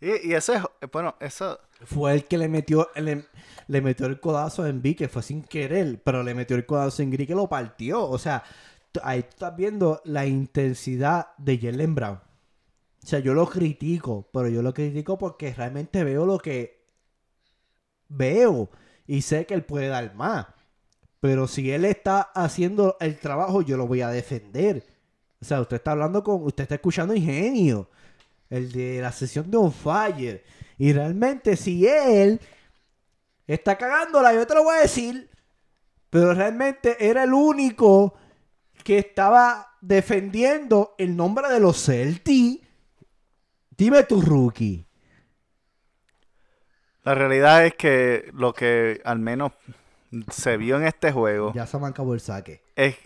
Y, 0.00 0.28
y 0.28 0.34
eso 0.34 0.52
es, 0.52 0.90
bueno, 0.92 1.16
eso, 1.20 1.58
Fue 1.86 2.12
el 2.12 2.24
que 2.26 2.36
le 2.36 2.48
metió, 2.48 2.90
le, 2.96 3.26
le 3.68 3.80
metió 3.80 4.04
el 4.06 4.20
codazo 4.20 4.64
a 4.64 4.68
Envy, 4.68 4.94
que 4.94 5.08
fue 5.08 5.22
sin 5.22 5.42
querer, 5.42 6.02
pero 6.02 6.22
le 6.22 6.34
metió 6.34 6.56
el 6.56 6.66
codazo 6.66 7.00
a 7.00 7.04
Envy 7.04 7.26
que 7.26 7.34
lo 7.34 7.48
partió. 7.48 8.04
O 8.04 8.18
sea, 8.18 8.44
ahí 9.02 9.22
tú 9.22 9.28
estás 9.30 9.56
viendo 9.56 10.02
la 10.04 10.26
intensidad 10.26 11.28
de 11.38 11.58
Jalen 11.58 11.94
Brown. 11.94 12.20
O 13.04 13.06
sea, 13.06 13.18
yo 13.18 13.34
lo 13.34 13.46
critico, 13.46 14.26
pero 14.32 14.48
yo 14.48 14.62
lo 14.62 14.72
critico 14.72 15.18
porque 15.18 15.52
realmente 15.52 16.02
veo 16.04 16.24
lo 16.24 16.38
que 16.38 16.86
veo 18.08 18.70
y 19.06 19.20
sé 19.20 19.44
que 19.44 19.52
él 19.52 19.62
puede 19.62 19.88
dar 19.88 20.14
más. 20.14 20.46
Pero 21.20 21.46
si 21.46 21.70
él 21.70 21.84
está 21.84 22.22
haciendo 22.22 22.96
el 23.00 23.18
trabajo, 23.18 23.60
yo 23.60 23.76
lo 23.76 23.86
voy 23.86 24.00
a 24.00 24.08
defender. 24.08 24.86
O 25.38 25.44
sea, 25.44 25.60
usted 25.60 25.76
está 25.76 25.90
hablando 25.90 26.24
con, 26.24 26.44
usted 26.44 26.62
está 26.62 26.76
escuchando 26.76 27.14
Ingenio, 27.14 27.90
el 28.48 28.72
de 28.72 29.02
la 29.02 29.12
sesión 29.12 29.50
de 29.50 29.58
On 29.58 29.70
Fire. 29.70 30.42
Y 30.78 30.94
realmente, 30.94 31.56
si 31.56 31.86
él 31.86 32.40
está 33.46 33.76
cagándola, 33.76 34.32
yo 34.32 34.46
te 34.46 34.54
lo 34.54 34.64
voy 34.64 34.76
a 34.76 34.80
decir. 34.80 35.28
Pero 36.08 36.32
realmente 36.32 36.96
era 37.06 37.24
el 37.24 37.34
único 37.34 38.14
que 38.82 38.96
estaba 38.96 39.76
defendiendo 39.82 40.94
el 40.96 41.14
nombre 41.14 41.52
de 41.52 41.60
los 41.60 41.84
Celtics. 41.84 42.63
Dime 43.76 44.04
tu 44.04 44.20
rookie. 44.22 44.86
la 47.02 47.14
realidad 47.14 47.66
es 47.66 47.74
que 47.74 48.30
lo 48.32 48.52
que 48.52 49.00
al 49.04 49.18
menos 49.18 49.52
se 50.30 50.56
vio 50.56 50.76
en 50.76 50.86
este 50.86 51.10
juego 51.12 51.52
Ya 51.54 51.66
se 51.66 51.78
me 51.78 51.88
acabó 51.88 52.14
el 52.14 52.20
saque. 52.20 52.62
es 52.76 52.96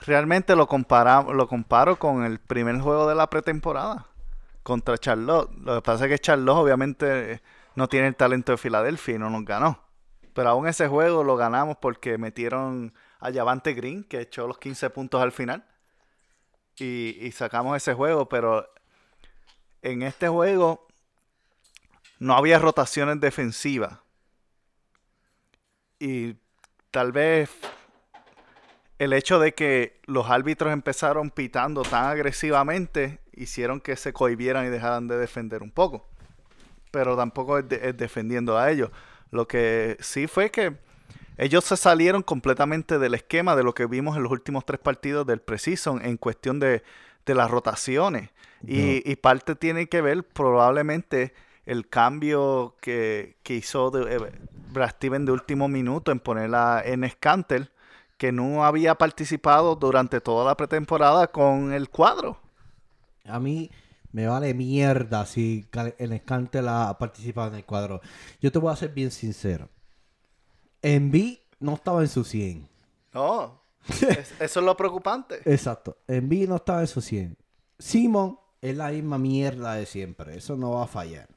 realmente 0.00 0.56
lo 0.56 0.66
compara, 0.66 1.22
lo 1.22 1.46
comparo 1.46 1.96
con 1.98 2.24
el 2.24 2.38
primer 2.38 2.80
juego 2.80 3.08
de 3.08 3.14
la 3.14 3.28
pretemporada 3.28 4.06
contra 4.62 4.96
Charlotte. 4.98 5.50
Lo 5.62 5.76
que 5.76 5.82
pasa 5.82 6.04
es 6.06 6.10
que 6.10 6.18
Charlotte 6.18 6.56
obviamente 6.56 7.42
no 7.74 7.88
tiene 7.88 8.08
el 8.08 8.16
talento 8.16 8.52
de 8.52 8.58
Filadelfia 8.58 9.14
y 9.16 9.18
no 9.18 9.30
nos 9.30 9.44
ganó. 9.44 9.78
Pero 10.34 10.48
aún 10.50 10.66
ese 10.68 10.88
juego 10.88 11.22
lo 11.24 11.36
ganamos 11.36 11.76
porque 11.76 12.16
metieron 12.18 12.94
a 13.18 13.32
Javante 13.32 13.74
Green, 13.74 14.04
que 14.04 14.20
echó 14.20 14.46
los 14.46 14.58
15 14.58 14.88
puntos 14.90 15.20
al 15.20 15.32
final. 15.32 15.64
Y, 16.78 17.16
y 17.20 17.32
sacamos 17.32 17.76
ese 17.76 17.92
juego, 17.94 18.28
pero 18.28 18.66
en 19.82 20.02
este 20.02 20.28
juego 20.28 20.86
no 22.18 22.36
había 22.36 22.58
rotaciones 22.58 23.20
defensivas. 23.20 23.98
Y 25.98 26.36
tal 26.90 27.12
vez 27.12 27.50
el 28.98 29.14
hecho 29.14 29.38
de 29.38 29.54
que 29.54 29.98
los 30.04 30.28
árbitros 30.28 30.72
empezaron 30.72 31.30
pitando 31.30 31.82
tan 31.82 32.04
agresivamente 32.04 33.20
hicieron 33.32 33.80
que 33.80 33.96
se 33.96 34.12
cohibieran 34.12 34.66
y 34.66 34.68
dejaran 34.68 35.08
de 35.08 35.16
defender 35.16 35.62
un 35.62 35.70
poco. 35.70 36.06
Pero 36.90 37.16
tampoco 37.16 37.58
es, 37.58 37.68
defendiendo 37.96 38.58
a 38.58 38.70
ellos. 38.70 38.90
Lo 39.30 39.48
que 39.48 39.96
sí 40.00 40.26
fue 40.26 40.50
que 40.50 40.76
ellos 41.38 41.64
se 41.64 41.78
salieron 41.78 42.22
completamente 42.22 42.98
del 42.98 43.14
esquema 43.14 43.56
de 43.56 43.62
lo 43.62 43.74
que 43.74 43.86
vimos 43.86 44.16
en 44.18 44.22
los 44.22 44.32
últimos 44.32 44.66
tres 44.66 44.80
partidos 44.80 45.26
del 45.26 45.40
Precision 45.40 46.04
en 46.04 46.18
cuestión 46.18 46.60
de, 46.60 46.82
las 47.26 47.50
rotaciones. 47.50 48.30
Y, 48.66 49.16
parte 49.16 49.54
tiene 49.54 49.88
que 49.88 50.02
ver 50.02 50.22
probablemente 50.22 51.32
el 51.64 51.88
cambio 51.88 52.76
que, 52.80 53.36
hizo 53.48 53.90
de, 53.90 54.16
eh, 54.16 54.32
Brad 54.72 54.90
Steven 54.90 55.24
de 55.24 55.32
último 55.32 55.68
minuto 55.68 56.12
en 56.12 56.20
ponerla 56.20 56.82
en 56.84 57.08
Scantel 57.08 57.70
que 58.18 58.32
no 58.32 58.64
había 58.64 58.96
participado 58.96 59.76
durante 59.76 60.20
toda 60.20 60.44
la 60.44 60.56
pretemporada 60.56 61.28
con 61.28 61.72
el 61.72 61.88
cuadro. 61.88 62.38
A 63.24 63.40
mí 63.40 63.70
me 64.12 64.26
vale 64.26 64.52
mierda 64.52 65.24
si 65.24 65.66
el 65.98 66.12
Escante 66.12 66.60
la 66.60 66.90
ha 66.90 66.98
participado 66.98 67.48
en 67.48 67.54
el 67.54 67.64
cuadro. 67.64 68.00
Yo 68.40 68.52
te 68.52 68.58
voy 68.58 68.72
a 68.72 68.76
ser 68.76 68.90
bien 68.90 69.10
sincero. 69.10 69.68
Envy 70.82 71.40
no 71.60 71.74
estaba 71.74 72.02
en 72.02 72.08
su 72.08 72.24
100. 72.24 72.68
No. 73.14 73.59
Eso 74.40 74.60
es 74.60 74.66
lo 74.66 74.76
preocupante. 74.76 75.40
Exacto. 75.44 75.98
Envy 76.06 76.46
no 76.46 76.56
estaba 76.56 76.80
en 76.80 76.86
su 76.86 77.00
100. 77.00 77.36
Simon 77.78 78.38
es 78.60 78.76
la 78.76 78.90
misma 78.90 79.18
mierda 79.18 79.74
de 79.74 79.86
siempre. 79.86 80.36
Eso 80.36 80.56
no 80.56 80.72
va 80.72 80.84
a 80.84 80.88
fallar. 80.88 81.28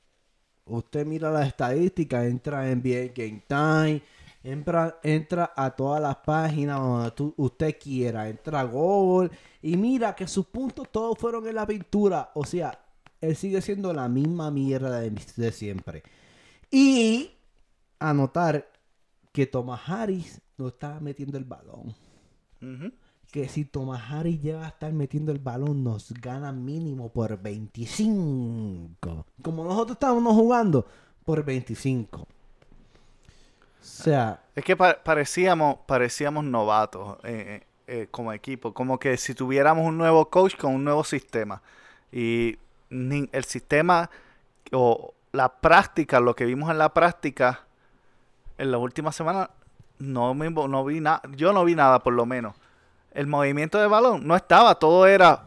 Usted 0.65 1.05
mira 1.05 1.29
las 1.31 1.47
estadísticas, 1.47 2.25
entra 2.25 2.69
en 2.69 2.79
NBA 2.79 3.13
Game 3.13 3.43
Time 3.47 4.01
Entra, 4.43 5.53
a 5.55 5.71
todas 5.71 6.01
las 6.01 6.17
páginas 6.17 6.77
donde 6.77 7.33
usted 7.37 7.77
quiera. 7.79 8.27
Entra 8.27 8.59
a 8.59 8.63
Google 8.63 9.31
y 9.61 9.77
mira 9.77 10.13
que 10.13 10.27
sus 10.27 10.45
puntos 10.45 10.91
todos 10.91 11.17
fueron 11.17 11.47
en 11.47 11.55
la 11.55 11.65
pintura. 11.65 12.29
O 12.35 12.43
sea, 12.45 12.77
él 13.21 13.37
sigue 13.37 13.61
siendo 13.61 13.93
la 13.93 14.09
misma 14.09 14.51
mierda 14.51 14.99
de, 14.99 15.51
siempre. 15.53 16.03
Y 16.69 17.31
anotar 17.99 18.69
que 19.31 19.45
Thomas 19.45 19.81
Harris 19.87 20.41
no 20.57 20.67
estaba 20.67 20.99
metiendo 20.99 21.37
el 21.37 21.45
balón. 21.45 21.95
Que 23.31 23.49
si 23.49 23.65
Thomas 23.65 24.11
Harris 24.11 24.41
llega 24.41 24.63
a 24.65 24.67
estar 24.67 24.93
metiendo 24.93 25.31
el 25.31 25.39
balón, 25.39 25.83
nos 25.83 26.13
gana 26.13 26.51
mínimo 26.51 27.09
por 27.09 27.41
25. 27.41 29.25
Como 29.41 29.63
nosotros 29.63 29.95
estábamos 29.95 30.35
jugando, 30.35 30.85
por 31.25 31.43
25. 31.43 32.21
O 32.21 32.27
sea. 33.79 34.43
Es 34.55 34.63
que 34.63 34.75
parecíamos, 34.75 35.77
parecíamos 35.85 36.43
novatos 36.45 37.17
eh, 37.23 37.63
eh, 37.87 38.01
eh, 38.01 38.07
como 38.11 38.31
equipo. 38.31 38.73
Como 38.73 38.99
que 38.99 39.17
si 39.17 39.33
tuviéramos 39.33 39.85
un 39.87 39.97
nuevo 39.97 40.29
coach 40.29 40.55
con 40.55 40.75
un 40.75 40.83
nuevo 40.83 41.03
sistema. 41.03 41.61
Y 42.11 42.57
el 42.89 43.45
sistema 43.45 44.09
o 44.71 45.13
la 45.31 45.49
práctica, 45.59 46.19
lo 46.19 46.35
que 46.35 46.45
vimos 46.45 46.69
en 46.69 46.77
la 46.77 46.93
práctica 46.93 47.65
en 48.57 48.71
la 48.71 48.77
última 48.77 49.11
semana, 49.11 49.49
no, 50.03 50.33
me, 50.33 50.49
no 50.49 50.85
vi 50.85 50.99
nada. 50.99 51.21
Yo 51.35 51.53
no 51.53 51.63
vi 51.63 51.75
nada, 51.75 51.99
por 51.99 52.13
lo 52.13 52.25
menos. 52.25 52.55
El 53.11 53.27
movimiento 53.27 53.79
de 53.79 53.87
balón 53.87 54.27
no 54.27 54.35
estaba. 54.35 54.75
Todo 54.75 55.07
era. 55.07 55.45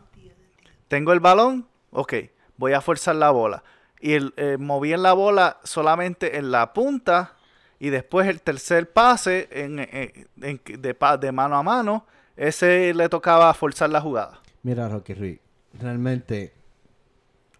Tengo 0.88 1.12
el 1.12 1.20
balón, 1.20 1.66
ok, 1.90 2.14
voy 2.56 2.72
a 2.72 2.80
forzar 2.80 3.16
la 3.16 3.30
bola. 3.30 3.62
Y 4.00 4.12
el, 4.12 4.32
moví 4.58 4.92
en 4.92 5.02
la 5.02 5.14
bola 5.14 5.58
solamente 5.64 6.38
en 6.38 6.52
la 6.52 6.72
punta 6.72 7.32
y 7.80 7.90
después 7.90 8.28
el 8.28 8.40
tercer 8.40 8.92
pase 8.92 9.48
en, 9.50 9.76
de, 9.76 10.96
de, 11.20 11.32
mano 11.32 11.56
a 11.56 11.62
mano, 11.62 12.06
ese 12.36 12.94
le 12.94 13.08
tocaba 13.08 13.52
forzar 13.52 13.90
la 13.90 14.00
jugada. 14.00 14.40
Mira, 14.62 14.88
Rocky 14.88 15.14
Ruiz, 15.14 15.40
realmente 15.74 16.54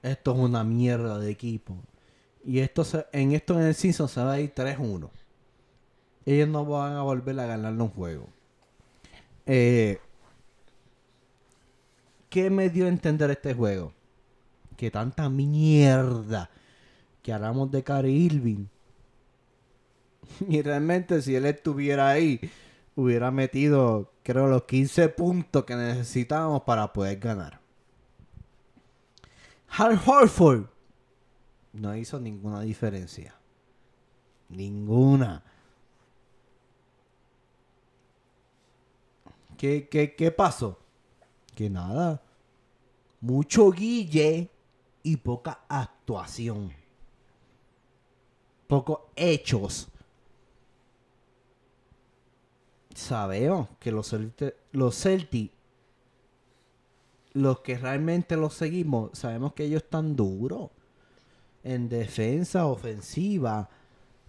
esto 0.03 0.33
es 0.33 0.39
una 0.39 0.63
mierda 0.63 1.19
de 1.19 1.31
equipo. 1.31 1.77
Y 2.45 2.61
esto 2.61 2.85
en 3.13 3.33
esto 3.33 3.59
en 3.59 3.67
el 3.67 3.75
season 3.75 4.09
se 4.09 4.23
va 4.23 4.35
a 4.35 4.41
ir 4.41 4.55
3-1. 4.55 5.11
Ellos 6.27 6.49
no 6.49 6.67
van 6.67 6.93
a 6.93 7.03
volver 7.03 7.39
a 7.41 7.47
ganarle 7.47 7.83
un 7.83 7.91
juego. 7.91 8.29
Eh, 9.47 9.99
¿Qué 12.29 12.51
me 12.51 12.69
dio 12.69 12.85
a 12.85 12.89
entender 12.89 13.31
este 13.31 13.55
juego? 13.55 13.93
Que 14.77 14.91
tanta 14.91 15.31
mierda 15.31 16.51
que 17.23 17.33
hablamos 17.33 17.71
de 17.71 17.83
Cary 17.83 18.12
Irving 18.12 18.67
Y 20.49 20.62
realmente 20.62 21.23
si 21.23 21.35
él 21.35 21.47
estuviera 21.47 22.09
ahí, 22.09 22.41
hubiera 22.95 23.31
metido, 23.31 24.12
creo, 24.23 24.49
los 24.49 24.65
15 24.65 25.09
puntos 25.11 25.65
que 25.65 25.77
necesitábamos 25.77 26.62
para 26.62 26.93
poder 26.93 27.19
ganar. 27.19 27.61
Hal 29.69 30.01
Horford 30.05 30.67
no 31.73 31.97
hizo 31.97 32.19
ninguna 32.19 32.61
diferencia. 32.61 33.35
Ninguna. 34.49 35.43
¿Qué, 39.57 39.88
qué, 39.88 40.14
qué 40.14 40.31
pasó? 40.31 40.79
Que 41.55 41.71
nada. 41.71 42.23
Mucho 43.21 43.71
guille 43.71 44.51
y 45.03 45.16
poca 45.16 45.61
actuación. 45.69 46.73
Pocos 48.66 49.01
hechos 49.14 49.88
sabemos 52.97 53.69
que 53.79 53.92
los 53.92 54.09
Celtics, 54.11 54.55
los 54.73 54.97
Celtics, 54.97 55.55
los 57.35 57.61
que 57.61 57.77
realmente 57.77 58.37
los 58.37 58.55
seguimos, 58.55 59.11
sabemos 59.12 59.53
que 59.53 59.64
ellos 59.64 59.83
están 59.83 60.16
duros 60.16 60.71
en 61.62 61.88
defensa 61.88 62.66
ofensiva, 62.66 63.69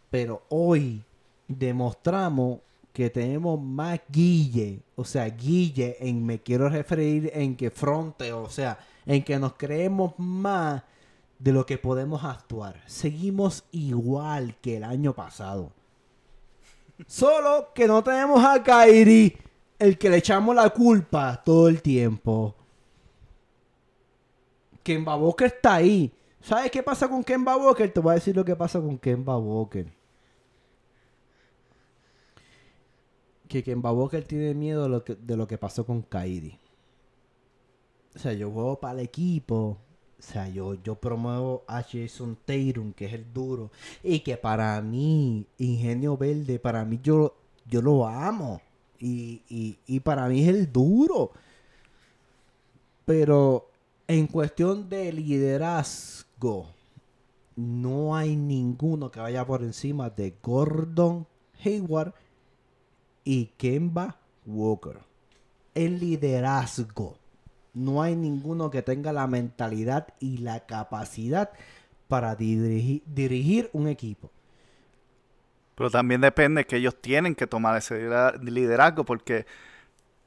pero 0.09 0.43
hoy 0.49 1.03
demostramos 1.47 2.59
que 2.97 3.11
tenemos 3.11 3.61
más 3.61 3.99
guille, 4.09 4.81
o 4.95 5.05
sea, 5.05 5.25
guille 5.25 5.97
en 5.99 6.25
me 6.25 6.41
quiero 6.41 6.67
referir 6.67 7.29
en 7.31 7.55
que 7.55 7.69
fronte, 7.69 8.33
o 8.33 8.49
sea, 8.49 8.79
en 9.05 9.23
que 9.23 9.37
nos 9.37 9.53
creemos 9.53 10.15
más 10.17 10.81
de 11.37 11.51
lo 11.51 11.63
que 11.63 11.77
podemos 11.77 12.23
actuar. 12.23 12.81
Seguimos 12.87 13.65
igual 13.71 14.55
que 14.63 14.77
el 14.77 14.83
año 14.83 15.13
pasado. 15.13 15.71
Solo 17.05 17.67
que 17.75 17.85
no 17.85 18.03
tenemos 18.03 18.43
a 18.43 18.63
Kairi, 18.63 19.37
el 19.77 19.95
que 19.99 20.09
le 20.09 20.17
echamos 20.17 20.55
la 20.55 20.71
culpa 20.71 21.39
todo 21.45 21.67
el 21.67 21.83
tiempo. 21.83 22.55
Kemba 24.81 25.15
Walker 25.17 25.45
está 25.45 25.75
ahí. 25.75 26.11
¿Sabes 26.41 26.71
qué 26.71 26.81
pasa 26.81 27.07
con 27.07 27.23
Kemba 27.23 27.57
Walker? 27.57 27.93
Te 27.93 27.99
voy 27.99 28.13
a 28.13 28.15
decir 28.15 28.35
lo 28.35 28.43
que 28.43 28.55
pasa 28.55 28.81
con 28.81 28.97
Kemba 28.97 29.37
Walker. 29.37 29.96
Que 33.47 33.63
Kemba 33.63 33.91
Walker 33.91 34.23
tiene 34.23 34.53
miedo 34.53 34.83
de 34.83 34.89
lo 34.89 35.03
que, 35.03 35.15
de 35.15 35.37
lo 35.37 35.47
que 35.47 35.57
pasó 35.57 35.85
con 35.85 36.01
Kairi. 36.01 36.57
O 38.15 38.19
sea, 38.19 38.33
yo 38.33 38.51
juego 38.51 38.79
para 38.79 38.99
el 38.99 39.05
equipo 39.05 39.77
o 40.19 40.23
sea, 40.23 40.49
yo, 40.49 40.73
yo 40.83 40.95
promuevo 40.95 41.63
a 41.67 41.83
Jason 41.83 42.37
Tatum, 42.43 42.91
que 42.93 43.05
es 43.05 43.13
el 43.13 43.31
duro. 43.31 43.71
Y 44.03 44.21
que 44.21 44.35
para 44.35 44.81
mí, 44.81 45.45
Ingenio 45.59 46.17
Verde, 46.17 46.57
para 46.57 46.83
mí 46.85 46.99
yo, 47.03 47.35
yo 47.69 47.81
lo 47.81 48.07
amo. 48.07 48.61
Y, 48.99 49.77
y 49.85 49.99
para 49.99 50.27
mí 50.27 50.41
es 50.41 50.49
el 50.49 50.71
duro. 50.71 51.31
Pero 53.05 53.69
en 54.07 54.25
cuestión 54.25 54.89
de 54.89 55.13
liderazgo, 55.13 56.67
no 57.55 58.15
hay 58.15 58.35
ninguno 58.35 59.11
que 59.11 59.19
vaya 59.19 59.45
por 59.45 59.61
encima 59.63 60.09
de 60.09 60.35
Gordon 60.41 61.27
Hayward 61.63 62.13
y 63.27 63.47
Kemba 63.57 64.15
Walker. 64.45 64.99
El 65.75 65.99
liderazgo 65.99 67.17
no 67.73 68.01
hay 68.01 68.15
ninguno 68.15 68.69
que 68.69 68.81
tenga 68.81 69.11
la 69.11 69.27
mentalidad 69.27 70.07
y 70.21 70.37
la 70.37 70.61
capacidad 70.61 71.49
para 72.07 72.37
dirigir, 72.37 73.69
un 73.73 73.89
equipo. 73.89 74.31
Pero 75.75 75.91
también 75.91 76.21
depende 76.21 76.65
que 76.65 76.77
ellos 76.77 76.95
tienen 77.01 77.35
que 77.35 77.47
tomar 77.47 77.75
ese 77.75 78.09
liderazgo 78.41 79.03
porque 79.03 79.45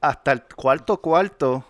hasta 0.02 0.32
el 0.32 0.42
cuarto 0.42 1.00
cuarto 1.00 1.64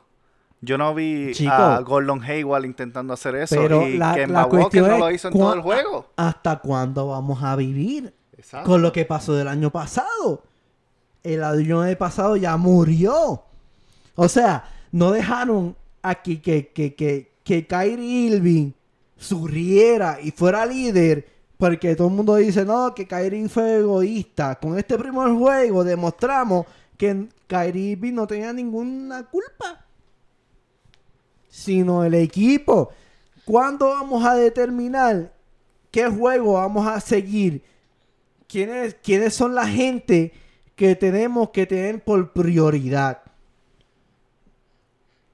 yo 0.61 0.79
no 0.79 0.93
vi 0.97 1.33
a 1.49 1.81
Gordon 1.87 2.25
Hayward 2.25 2.65
intentando 2.65 3.15
hacer 3.15 3.37
eso 3.37 3.55
pero 3.57 3.87
y 3.87 3.99
la, 3.99 4.15
que 4.15 4.27
Walker 4.27 4.83
no 4.83 4.99
lo 4.99 5.11
hizo 5.13 5.29
en 5.29 5.35
todo 5.35 5.55
el 5.55 5.61
juego. 5.61 6.11
¿Hasta 6.17 6.59
cuándo 6.59 7.07
vamos 7.07 7.41
a 7.45 7.55
vivir 7.55 8.13
con 8.65 8.83
lo 8.83 8.91
que 8.91 9.05
pasó 9.05 9.35
del 9.35 9.47
año 9.47 9.71
pasado? 9.71 10.50
El 11.23 11.45
año 11.45 11.83
pasado 11.99 12.37
ya 12.37 12.57
murió. 12.57 13.43
O 14.15 14.29
sea, 14.29 14.65
no 14.93 15.13
dejaron 15.13 15.77
aquí 16.03 16.39
que, 16.39 16.69
que, 16.69 16.95
que, 16.95 17.33
que 17.45 17.67
Kyrie 17.67 18.35
Irving 18.35 18.73
surriera 19.17 20.19
y 20.21 20.31
fuera 20.31 20.65
líder, 20.65 21.29
porque 21.59 21.95
todo 21.95 22.09
el 22.09 22.15
mundo 22.15 22.37
dice, 22.37 22.65
no, 22.65 22.95
que 22.95 23.07
Kyrie 23.07 23.49
fue 23.49 23.79
egoísta. 23.79 24.59
Con 24.59 24.79
este 24.79 24.99
primer 24.99 25.29
juego 25.35 25.85
demostramos 25.85 26.67
que 26.97 27.29
Kyrie 27.47 27.93
Irving 27.93 28.15
no 28.15 28.27
tenía 28.27 28.53
ninguna 28.53 29.25
culpa. 29.25 29.85
Sino 31.49 32.05
el 32.05 32.15
equipo. 32.15 32.91
¿Cuándo 33.45 33.89
vamos 33.89 34.25
a 34.25 34.35
determinar 34.35 35.33
qué 35.91 36.09
juego 36.09 36.55
vamos 36.55 36.87
a 36.87 37.01
seguir? 37.01 37.63
¿Quiénes, 38.47 38.97
quiénes 39.03 39.35
son 39.35 39.55
la 39.55 39.67
gente 39.67 40.33
que 40.81 40.97
tenemos 40.97 41.51
que 41.51 41.67
tener 41.67 42.03
por 42.03 42.33
prioridad? 42.33 43.21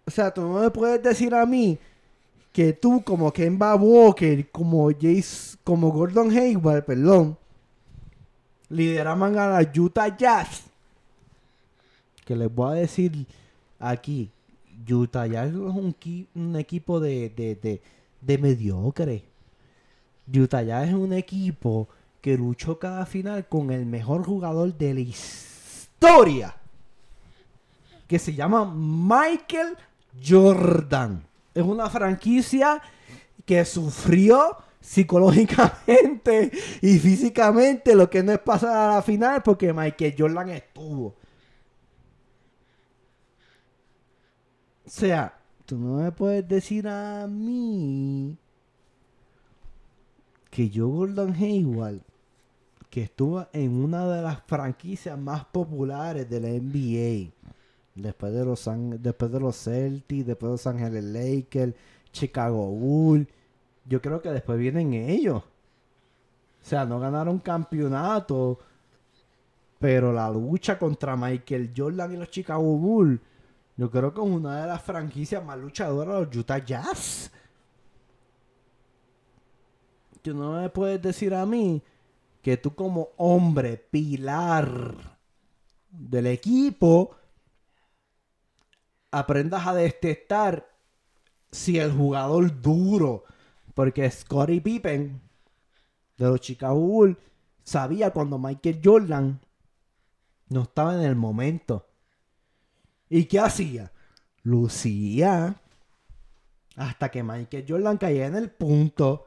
O 0.05 0.11
sea, 0.11 0.35
tú 0.35 0.41
no 0.41 0.59
me 0.59 0.71
puedes 0.71 1.01
decir 1.01 1.33
a 1.37 1.47
mí 1.47 1.79
que 2.53 2.73
tú 2.73 3.01
como 3.05 3.33
Kemba 3.33 3.77
Walker, 3.77 4.51
como 4.51 4.91
Jace, 4.91 5.57
como 5.63 5.93
Gordon 5.93 6.33
Hayward, 6.37 6.85
perdón, 6.85 7.39
lideraban 8.69 9.39
a 9.39 9.47
la 9.61 9.73
Utah 9.73 10.17
Jazz. 10.17 10.65
Que 12.25 12.35
les 12.35 12.53
voy 12.53 12.73
a 12.73 12.81
decir 12.81 13.25
aquí, 13.79 14.29
Utah 14.91 15.29
Jazz 15.29 15.51
es 15.51 15.55
un, 15.55 15.95
qui- 15.95 16.27
un 16.35 16.57
equipo 16.57 16.99
de, 16.99 17.31
de, 17.31 17.55
de, 17.55 17.81
de 18.21 18.39
mediocre. 18.39 19.23
Utah 20.27 20.65
Jazz 20.65 20.89
es 20.89 20.95
un 20.95 21.13
equipo 21.13 21.87
que 22.27 22.37
luchó 22.37 22.77
cada 22.81 23.07
final 23.07 23.47
con 23.47 23.71
el 23.71 23.87
mejor 23.87 24.25
jugador 24.25 24.77
de 24.77 24.95
la 24.95 24.99
historia. 24.99 26.57
Que 28.09 28.19
se 28.19 28.35
llama 28.35 28.65
Michael 28.75 29.77
Jordan. 30.21 31.25
Es 31.55 31.63
una 31.63 31.89
franquicia 31.89 32.83
que 33.45 33.65
sufrió 33.65 34.57
psicológicamente 34.81 36.51
y 36.83 36.99
físicamente 36.99 37.95
lo 37.95 38.11
que 38.11 38.25
no 38.25 38.33
es 38.33 38.41
pasar 38.41 38.77
a 38.77 38.95
la 38.97 39.03
final 39.03 39.45
porque 39.45 39.73
Michael 39.73 40.17
Jordan 40.19 40.49
estuvo. 40.49 41.15
O 44.85 44.91
sea, 44.91 45.33
tú 45.65 45.79
no 45.79 46.03
me 46.03 46.11
puedes 46.11 46.49
decir 46.49 46.89
a 46.89 47.29
mí 47.29 48.37
que 50.51 50.69
yo 50.69 50.89
Gordon 50.89 51.33
Hayward, 51.33 52.01
que 52.91 53.03
estuvo 53.03 53.47
en 53.53 53.83
una 53.83 54.07
de 54.09 54.23
las 54.23 54.43
franquicias 54.47 55.19
más 55.19 55.45
populares 55.45 56.29
de 56.29 56.41
la 56.41 56.49
NBA, 56.49 57.33
después 57.95 58.33
de 58.33 58.45
los 58.45 58.69
después 59.01 59.33
de 59.33 59.41
los 59.41 59.57
Celtics, 59.57 60.27
después 60.27 60.49
de 60.49 60.53
los 60.53 60.67
Ángeles 60.67 61.05
Lakers, 61.05 61.75
Chicago 62.13 62.71
Bulls, 62.71 63.27
yo 63.85 64.01
creo 64.01 64.21
que 64.21 64.31
después 64.31 64.59
vienen 64.59 64.95
ellos. 64.95 65.43
O 65.43 66.69
sea, 66.69 66.85
no 66.85 66.99
ganaron 66.99 67.39
campeonato, 67.39 68.59
pero 69.79 70.13
la 70.13 70.31
lucha 70.31 70.79
contra 70.79 71.17
Michael 71.17 71.73
Jordan 71.77 72.13
y 72.13 72.17
los 72.17 72.31
Chicago 72.31 72.77
Bulls, 72.77 73.21
yo 73.77 73.91
creo 73.91 74.13
que 74.13 74.21
es 74.21 74.27
una 74.27 74.63
de 74.63 74.67
las 74.67 74.83
franquicias 74.83 75.45
más 75.45 75.59
luchadoras 75.59 76.15
de 76.15 76.27
los 76.27 76.37
Utah 76.37 76.59
Jazz. 76.59 77.31
Tú 80.23 80.35
no 80.35 80.61
me 80.61 80.69
puedes 80.71 81.01
decir 81.01 81.35
a 81.35 81.47
mí 81.47 81.83
que 82.47 82.57
tú 82.57 82.77
como 82.77 83.09
hombre 83.17 83.77
pilar 83.77 85.19
del 85.91 86.29
equipo 86.29 87.17
aprendas 89.11 89.67
a 89.67 89.75
detectar 89.75 90.71
si 91.51 91.81
el 91.81 91.91
jugador 91.91 92.63
duro, 92.63 93.25
porque 93.75 94.09
Scottie 94.09 94.61
Pippen 94.61 95.21
de 96.17 96.25
los 96.25 96.41
Chicago 96.41 96.79
Bulls 96.79 97.19
sabía 97.65 98.13
cuando 98.13 98.39
Michael 98.39 98.81
Jordan 98.81 99.41
no 100.49 100.63
estaba 100.63 100.95
en 100.95 101.03
el 101.03 101.17
momento. 101.17 101.89
¿Y 103.09 103.25
qué 103.25 103.41
hacía? 103.41 103.91
Lucía 104.45 105.61
hasta 106.77 107.11
que 107.11 107.25
Michael 107.25 107.67
Jordan 107.69 107.99
caía 107.99 108.27
en 108.29 108.37
el 108.37 108.53
punto. 108.53 109.27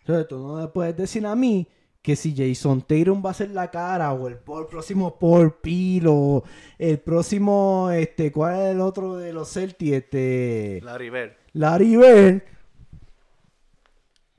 Entonces 0.00 0.26
tú 0.26 0.38
no 0.40 0.54
me 0.56 0.66
puedes 0.66 0.96
decir 0.96 1.24
a 1.24 1.36
mí 1.36 1.68
que 2.02 2.16
si 2.16 2.34
Jason 2.34 2.80
Tatum 2.82 3.22
va 3.24 3.30
a 3.30 3.34
ser 3.34 3.50
la 3.50 3.70
cara 3.70 4.12
o 4.12 4.26
el, 4.28 4.38
próximo 4.38 5.18
Paul 5.18 5.54
Peel 5.60 6.06
o 6.08 6.44
el 6.78 6.98
próximo, 6.98 7.90
este, 7.90 8.32
¿cuál 8.32 8.54
es 8.60 8.74
el 8.74 8.80
otro 8.80 9.16
de 9.16 9.32
los 9.32 9.52
Celtics? 9.52 9.92
Este, 9.92 10.80
Larry 10.82 11.10
Bird. 11.10 11.32
Larry 11.52 11.96
Bird. 11.96 12.42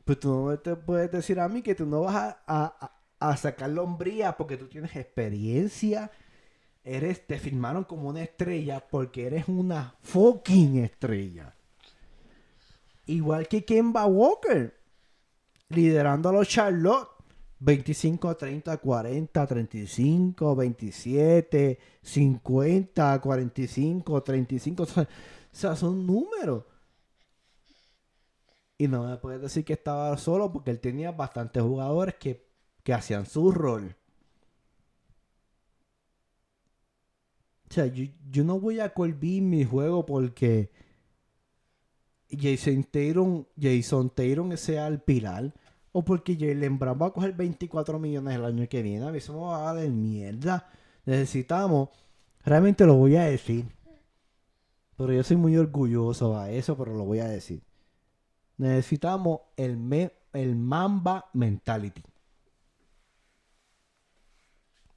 Pues 0.05 0.19
tú 0.19 0.49
no 0.49 0.59
te 0.59 0.75
puedes 0.75 1.11
decir 1.11 1.39
a 1.39 1.47
mí 1.47 1.61
que 1.61 1.75
tú 1.75 1.85
no 1.85 2.01
vas 2.01 2.15
a, 2.15 2.41
a, 2.47 2.91
a- 3.19 3.37
sacar 3.37 3.69
la 3.69 3.83
hombría 3.83 4.35
porque 4.35 4.57
tú 4.57 4.67
tienes 4.67 4.95
experiencia. 4.95 6.11
Eres, 6.83 7.27
te 7.27 7.37
firmaron 7.37 7.83
como 7.83 8.09
una 8.09 8.23
estrella 8.23 8.83
porque 8.89 9.27
eres 9.27 9.47
una 9.47 9.95
fucking 10.01 10.83
estrella. 10.83 11.53
Igual 13.05 13.47
que 13.47 13.63
Kemba 13.63 14.07
Walker 14.07 14.75
liderando 15.69 16.29
a 16.29 16.33
los 16.33 16.47
Charlotte. 16.47 17.10
25, 17.61 18.35
30, 18.37 18.77
40, 18.77 19.47
35, 19.47 20.55
27, 20.55 21.79
50, 22.01 23.21
45, 23.21 24.23
35. 24.23 24.83
O 24.83 24.87
sea, 25.51 25.75
son 25.75 26.07
números. 26.07 26.63
Y 28.77 28.87
no 28.87 29.07
me 29.07 29.17
puedes 29.17 29.41
decir 29.41 29.63
que 29.63 29.73
estaba 29.73 30.17
solo 30.17 30.51
porque 30.51 30.71
él 30.71 30.79
tenía 30.79 31.11
bastantes 31.11 31.61
jugadores 31.61 32.15
que, 32.15 32.47
que 32.83 32.93
hacían 32.93 33.27
su 33.27 33.51
rol. 33.51 33.95
O 37.69 37.73
sea, 37.73 37.85
yo, 37.85 38.05
yo 38.31 38.43
no 38.43 38.59
voy 38.59 38.79
a 38.79 38.93
colbir 38.93 39.43
mi 39.43 39.63
juego 39.63 40.05
porque 40.05 40.71
Jason 42.31 42.83
Tatum, 42.85 43.45
Jason 43.59 44.09
Tatum 44.09 44.57
sea 44.57 44.87
el 44.87 44.99
pilar. 44.99 45.53
O 45.93 46.03
porque 46.03 46.35
Jalen 46.39 46.79
Brown 46.79 46.97
va 47.01 47.07
a 47.07 47.13
coger 47.13 47.33
24 47.33 47.99
millones 47.99 48.35
el 48.35 48.45
año 48.45 48.67
que 48.69 48.81
viene. 48.81 49.05
A 49.07 49.11
mí 49.11 49.17
eso 49.19 49.33
me 49.33 49.39
va 49.41 49.69
a 49.69 49.73
dar 49.73 49.89
mierda. 49.89 50.69
Necesitamos, 51.05 51.89
realmente 52.45 52.85
lo 52.85 52.95
voy 52.95 53.15
a 53.17 53.23
decir. 53.25 53.65
Pero 54.97 55.11
yo 55.13 55.21
soy 55.23 55.35
muy 55.37 55.57
orgulloso 55.57 56.37
a 56.37 56.49
eso, 56.51 56.77
pero 56.77 56.93
lo 56.95 57.03
voy 57.05 57.19
a 57.19 57.27
decir. 57.27 57.61
Necesitamos 58.57 59.41
el, 59.57 59.77
me- 59.77 60.13
el 60.33 60.55
Mamba 60.55 61.29
Mentality. 61.33 62.03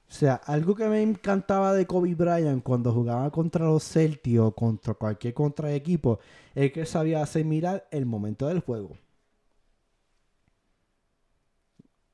O 0.09 0.11
sea, 0.17 0.35
algo 0.35 0.73
que 0.75 0.87
me 0.87 1.01
encantaba 1.03 1.71
de 1.73 1.85
Kobe 1.85 2.15
Bryant 2.15 2.63
cuando 2.63 2.91
jugaba 2.91 3.29
contra 3.31 3.65
los 3.65 3.83
Celtics 3.83 4.39
o 4.39 4.51
contra 4.55 4.93
cualquier 4.95 5.33
contra 5.35 5.73
equipo 5.73 6.19
es 6.55 6.71
que 6.71 6.85
sabía 6.87 7.21
hacer 7.21 7.45
mirar 7.45 7.87
el 7.91 8.05
momento 8.07 8.47
del 8.47 8.61
juego. 8.61 8.97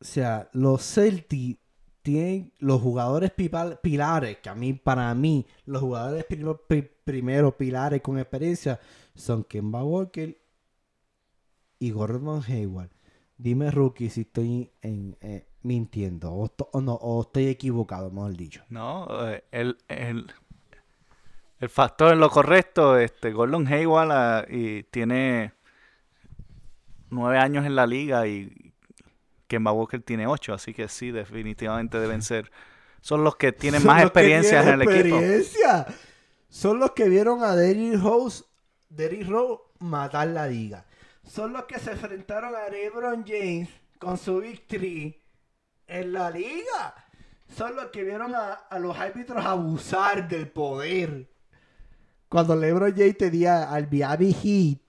O 0.01 0.03
sea, 0.03 0.49
los 0.53 0.81
Celtics 0.83 1.59
tienen 2.01 2.51
los 2.57 2.81
jugadores 2.81 3.31
pilares, 3.31 4.37
que 4.39 4.49
a 4.49 4.55
mí, 4.55 4.73
para 4.73 5.13
mí, 5.13 5.45
los 5.65 5.81
jugadores 5.81 6.25
pri- 6.25 6.43
pri- 6.67 6.89
primeros 7.03 7.53
pilares 7.53 8.01
con 8.01 8.17
experiencia 8.17 8.79
son 9.13 9.43
Kemba 9.43 9.83
Walker 9.83 10.35
y 11.77 11.91
Gordon 11.91 12.41
Hayward. 12.47 12.89
Dime, 13.37 13.69
Rookie, 13.69 14.09
si 14.09 14.21
estoy 14.21 14.71
en, 14.81 15.17
eh, 15.21 15.47
mintiendo 15.61 16.31
o, 16.33 16.51
o 16.73 17.21
estoy 17.21 17.47
equivocado, 17.47 18.09
mejor 18.09 18.35
dicho. 18.35 18.63
No, 18.69 19.07
eh, 19.29 19.43
el, 19.51 19.77
el, 19.87 20.31
el 21.59 21.69
factor 21.69 22.13
en 22.13 22.19
lo 22.19 22.29
correcto, 22.31 22.97
este, 22.97 23.31
Gordon 23.31 23.67
Hayward 23.67 24.11
ah, 24.11 24.45
tiene 24.89 25.53
nueve 27.11 27.37
años 27.37 27.65
en 27.65 27.75
la 27.75 27.85
liga 27.85 28.27
y 28.27 28.51
Kemba 29.51 29.73
Walker 29.73 30.01
tiene 30.01 30.27
ocho, 30.27 30.53
así 30.53 30.73
que 30.73 30.87
sí, 30.87 31.11
definitivamente 31.11 31.99
deben 31.99 32.21
ser. 32.31 32.49
Son 33.01 33.21
los 33.25 33.35
que 33.35 33.51
tienen 33.51 33.81
Son 33.81 33.87
más 33.87 34.01
experiencia 34.03 34.61
en 34.61 34.69
el 34.69 34.81
equipo. 34.83 35.17
experiencia. 35.17 35.87
Son 36.47 36.79
los 36.79 36.91
que 36.91 37.09
vieron 37.09 37.43
a 37.43 37.53
Derrick 37.53 38.01
Rose, 38.01 38.45
Derrick 38.89 39.27
Rose 39.27 39.61
matar 39.79 40.27
la 40.29 40.47
liga. 40.47 40.85
Son 41.23 41.51
los 41.51 41.65
que 41.65 41.79
se 41.79 41.91
enfrentaron 41.91 42.55
a 42.55 42.69
LeBron 42.69 43.25
James 43.27 43.67
con 43.99 44.17
su 44.17 44.39
victory 44.39 45.21
en 45.87 46.13
la 46.13 46.29
liga. 46.31 46.95
Son 47.53 47.75
los 47.75 47.87
que 47.87 48.03
vieron 48.03 48.33
a, 48.33 48.53
a 48.53 48.79
los 48.79 48.97
árbitros 48.97 49.45
abusar 49.45 50.29
del 50.29 50.47
poder. 50.49 51.29
Cuando 52.29 52.55
LeBron 52.55 52.93
James 52.95 53.17
tenía 53.17 53.69
al 53.69 53.89
Miami 53.91 54.33
Heat 54.33 54.79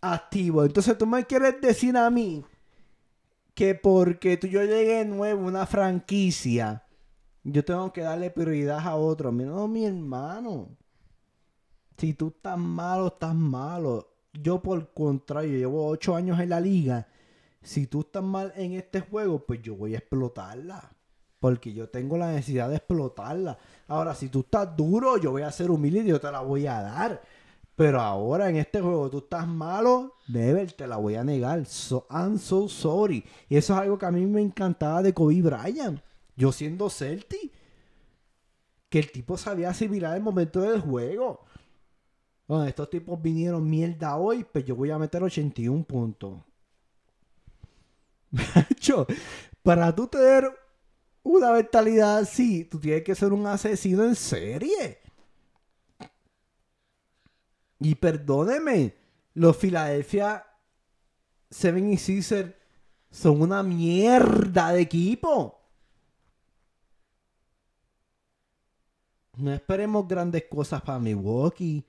activo. 0.00 0.64
Entonces 0.64 0.96
tú 0.96 1.06
me 1.06 1.24
quieres 1.24 1.60
decir 1.60 1.94
a 1.96 2.08
mí 2.10 2.44
que 3.54 3.74
porque 3.74 4.36
tú, 4.36 4.46
yo 4.48 4.62
llegué 4.64 5.04
nuevo 5.04 5.44
a 5.44 5.48
una 5.48 5.66
franquicia, 5.66 6.84
yo 7.44 7.64
tengo 7.64 7.92
que 7.92 8.02
darle 8.02 8.30
prioridad 8.30 8.80
a 8.80 8.96
otro. 8.96 9.30
No, 9.32 9.68
mi 9.68 9.84
hermano. 9.86 10.76
Si 11.96 12.14
tú 12.14 12.28
estás 12.28 12.58
malo, 12.58 13.08
estás 13.08 13.34
malo. 13.34 14.10
Yo 14.32 14.60
por 14.62 14.92
contrario, 14.92 15.56
llevo 15.56 15.86
ocho 15.86 16.16
años 16.16 16.40
en 16.40 16.48
la 16.48 16.60
liga. 16.60 17.06
Si 17.62 17.86
tú 17.86 18.00
estás 18.00 18.22
mal 18.22 18.52
en 18.56 18.72
este 18.72 19.00
juego, 19.00 19.44
pues 19.46 19.62
yo 19.62 19.76
voy 19.76 19.94
a 19.94 19.98
explotarla. 19.98 20.90
porque 21.44 21.74
yo 21.74 21.90
tengo 21.90 22.16
la 22.16 22.32
necesidad 22.32 22.70
de 22.70 22.76
explotarla. 22.76 23.58
Ahora, 23.86 24.14
si 24.14 24.30
tú 24.30 24.40
estás 24.40 24.74
duro, 24.74 25.18
yo 25.18 25.30
voy 25.30 25.42
a 25.42 25.52
ser 25.52 25.70
humilde 25.70 26.00
y 26.00 26.06
yo 26.06 26.18
te 26.18 26.32
la 26.32 26.40
voy 26.40 26.66
a 26.66 26.80
dar. 26.80 27.20
Pero 27.76 28.00
ahora 28.00 28.48
en 28.48 28.56
este 28.56 28.80
juego 28.80 29.10
tú 29.10 29.18
estás 29.18 29.48
malo, 29.48 30.14
Never, 30.26 30.72
te 30.72 30.86
la 30.86 30.96
voy 30.96 31.16
a 31.16 31.24
negar. 31.24 31.66
So, 31.66 32.06
I'm 32.10 32.38
so 32.38 32.68
sorry. 32.68 33.24
Y 33.48 33.56
eso 33.56 33.74
es 33.74 33.80
algo 33.80 33.98
que 33.98 34.06
a 34.06 34.10
mí 34.10 34.24
me 34.26 34.40
encantaba 34.40 35.02
de 35.02 35.12
Kobe 35.12 35.42
Bryant. 35.42 36.00
Yo 36.36 36.50
siendo 36.50 36.88
Celtic, 36.88 37.52
que 38.88 38.98
el 38.98 39.10
tipo 39.10 39.36
sabía 39.36 39.70
asimilar 39.70 40.16
el 40.16 40.22
momento 40.22 40.60
del 40.60 40.80
juego. 40.80 41.44
Bueno, 42.46 42.64
estos 42.64 42.90
tipos 42.90 43.20
vinieron 43.20 43.68
mierda 43.68 44.16
hoy, 44.16 44.44
pues 44.44 44.64
yo 44.64 44.76
voy 44.76 44.90
a 44.90 44.98
meter 44.98 45.22
81 45.22 45.84
puntos. 45.84 46.40
Macho, 48.30 49.06
para 49.62 49.94
tú 49.94 50.06
tener 50.06 50.50
una 51.22 51.52
mentalidad 51.52 52.18
así, 52.18 52.64
tú 52.64 52.78
tienes 52.78 53.02
que 53.02 53.14
ser 53.14 53.32
un 53.32 53.46
asesino 53.46 54.04
en 54.04 54.14
serie. 54.14 55.03
Y 57.84 57.96
perdóneme, 57.96 58.96
los 59.34 59.58
Philadelphia 59.58 60.46
76ers 61.50 62.54
son 63.10 63.42
una 63.42 63.62
mierda 63.62 64.72
de 64.72 64.80
equipo. 64.80 65.60
No 69.36 69.52
esperemos 69.52 70.08
grandes 70.08 70.44
cosas 70.50 70.80
para 70.80 70.98
Milwaukee. 70.98 71.84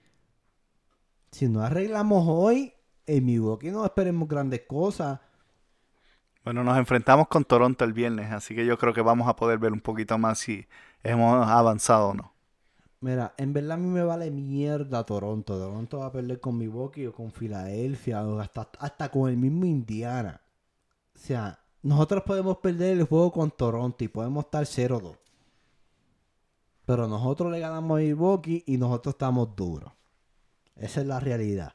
Si 1.31 1.47
no 1.47 1.61
arreglamos 1.61 2.25
hoy, 2.27 2.73
en 3.05 3.25
Milwaukee 3.25 3.71
no 3.71 3.85
esperemos 3.85 4.27
grandes 4.27 4.63
cosas. 4.67 5.21
Bueno, 6.43 6.61
nos 6.65 6.77
enfrentamos 6.77 7.29
con 7.29 7.45
Toronto 7.45 7.85
el 7.85 7.93
viernes, 7.93 8.33
así 8.33 8.53
que 8.53 8.65
yo 8.65 8.77
creo 8.77 8.93
que 8.93 9.01
vamos 9.01 9.29
a 9.29 9.37
poder 9.37 9.59
ver 9.59 9.71
un 9.71 9.79
poquito 9.79 10.17
más 10.17 10.39
si 10.39 10.67
hemos 11.03 11.47
avanzado 11.47 12.09
o 12.09 12.13
no. 12.13 12.34
Mira, 13.05 13.35
en 13.37 13.53
verdad 13.53 13.73
a 13.73 13.77
mí 13.77 13.85
me 13.85 14.01
vale 14.01 14.31
mierda 14.31 15.05
Toronto. 15.05 15.59
Toronto 15.59 15.99
va 15.99 16.07
a 16.07 16.11
perder 16.11 16.39
con 16.39 16.57
Milwaukee 16.57 17.05
o 17.05 17.13
con 17.13 17.31
Filadelfia 17.31 18.27
o 18.27 18.39
hasta, 18.39 18.67
hasta 18.79 19.11
con 19.11 19.29
el 19.29 19.37
mismo 19.37 19.65
Indiana. 19.65 20.41
O 21.13 21.19
sea, 21.19 21.59
nosotros 21.83 22.23
podemos 22.23 22.57
perder 22.57 22.97
el 22.97 23.03
juego 23.03 23.31
con 23.31 23.51
Toronto 23.51 24.03
y 24.03 24.07
podemos 24.07 24.45
estar 24.45 24.65
0-2. 24.65 25.15
Pero 26.87 27.07
nosotros 27.07 27.51
le 27.51 27.59
ganamos 27.59 27.95
a 27.95 28.01
Milwaukee 28.01 28.63
y 28.65 28.75
nosotros 28.79 29.13
estamos 29.13 29.55
duros. 29.55 29.93
Esa 30.75 31.01
es 31.01 31.05
la 31.05 31.19
realidad. 31.19 31.73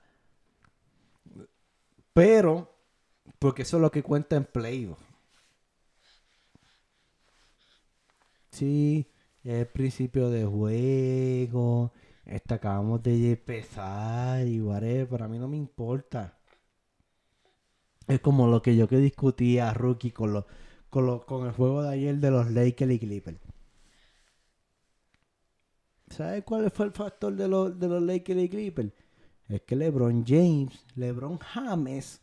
Pero, 2.12 2.75
porque 3.38 3.62
eso 3.62 3.77
es 3.77 3.83
lo 3.83 3.93
que 3.93 4.03
cuenta 4.03 4.35
en 4.35 4.47
playoff. 4.47 4.99
Sí, 8.51 9.07
es 9.44 9.66
principio 9.66 10.31
de 10.31 10.44
juego. 10.44 11.92
Este, 12.24 12.55
acabamos 12.55 13.03
de 13.03 13.33
empezar 13.33 14.46
y 14.46 14.61
whatever. 14.61 15.09
Pero 15.09 15.24
a 15.24 15.29
mí 15.29 15.38
no 15.38 15.48
me 15.48 15.57
importa. 15.57 16.38
Es 18.07 18.20
como 18.20 18.48
lo 18.48 18.61
que 18.61 18.76
yo 18.76 18.88
que 18.88 18.96
discutía, 18.98 19.72
Rookie, 19.72 20.11
con, 20.11 20.33
lo, 20.33 20.46
con, 20.88 21.07
lo, 21.07 21.24
con 21.24 21.46
el 21.46 21.53
juego 21.53 21.83
de 21.83 21.90
ayer 21.90 22.16
de 22.16 22.31
los 22.31 22.50
Lakers 22.50 22.92
y 22.92 22.98
Clippers. 22.98 23.38
¿Sabes 26.09 26.42
cuál 26.42 26.70
fue 26.72 26.87
el 26.87 26.92
factor 26.92 27.35
de 27.37 27.46
los, 27.46 27.79
de 27.79 27.88
los 27.88 28.03
Lakers 28.03 28.40
y 28.40 28.48
Clippers? 28.48 28.92
Es 29.48 29.62
que 29.62 29.76
LeBron 29.76 30.24
James, 30.26 30.85
LeBron 30.96 31.38
James, 31.38 32.20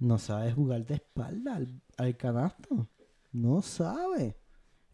no 0.00 0.18
sabe 0.18 0.52
jugar 0.52 0.84
de 0.84 0.94
espalda 0.94 1.56
al, 1.56 1.80
al 1.96 2.16
canasto. 2.16 2.88
No 3.30 3.62
sabe. 3.62 4.36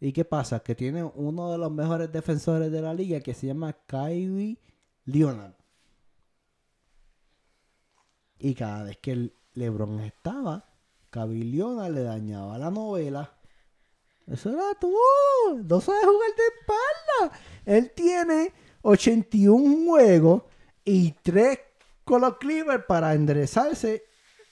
¿Y 0.01 0.13
qué 0.13 0.23
pasa? 0.25 0.61
Que 0.61 0.75
tiene 0.75 1.03
uno 1.03 1.51
de 1.51 1.57
los 1.57 1.71
mejores 1.71 2.11
defensores 2.11 2.71
de 2.71 2.81
la 2.81 2.93
liga 2.93 3.19
que 3.19 3.33
se 3.33 3.47
llama 3.47 3.73
Kyrie 3.85 4.57
Leonard. 5.05 5.55
Y 8.39 8.55
cada 8.55 8.83
vez 8.83 8.97
que 8.97 9.33
LeBron 9.53 9.99
estaba, 9.99 10.65
Kyrie 11.09 11.43
Leonard 11.43 11.91
le 11.91 12.03
dañaba 12.03 12.57
la 12.57 12.71
novela. 12.71 13.37
Eso 14.25 14.51
era 14.51 14.73
todo. 14.79 14.93
No 15.63 15.81
sabe 15.81 15.99
jugar 15.99 16.29
de 16.37 16.43
espalda. 16.59 17.39
Él 17.65 17.91
tiene 17.93 18.53
81 18.83 19.85
juegos 19.85 20.43
y 20.85 21.11
3 21.23 21.59
con 22.05 22.21
los 22.21 22.37
Clippers 22.37 22.85
para 22.87 23.13
enderezarse 23.13 24.05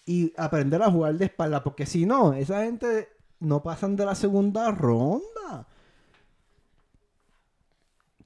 y 0.05 0.33
aprender 0.35 0.81
a 0.81 0.91
jugar 0.91 1.15
de 1.15 1.25
espalda. 1.25 1.63
Porque 1.63 1.85
si 1.85 2.05
no, 2.05 2.33
esa 2.33 2.63
gente 2.63 3.07
no 3.39 3.63
pasan 3.63 3.95
de 3.95 4.05
la 4.05 4.15
segunda 4.15 4.71
ronda. 4.71 5.25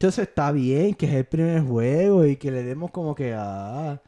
Entonces 0.02 0.30
está 0.30 0.52
bien 0.52 0.96
que 0.96 1.06
es 1.06 1.14
el 1.14 1.28
primer 1.28 1.62
juego 1.62 2.26
y 2.26 2.36
que 2.36 2.50
le 2.50 2.64
demos 2.64 2.90
como 2.90 3.14
que 3.14 3.36
ah. 3.38 4.02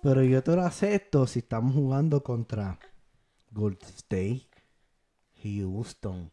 Pero 0.00 0.22
yo 0.22 0.40
te 0.40 0.54
lo 0.54 0.62
acepto 0.62 1.26
si 1.26 1.40
estamos 1.40 1.74
jugando 1.74 2.22
contra 2.22 2.78
Gold 3.50 3.82
State, 3.82 4.46
Houston, 5.42 6.30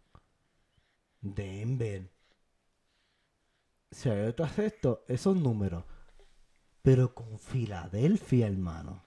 Denver. 1.22 2.08
O 3.92 3.96
sea, 3.96 4.26
yo 4.26 4.36
te 4.36 4.44
acepto 4.44 5.04
esos 5.08 5.36
números. 5.36 5.84
Pero 6.84 7.16
con 7.16 7.40
Filadelfia, 7.40 8.46
hermano 8.46 9.02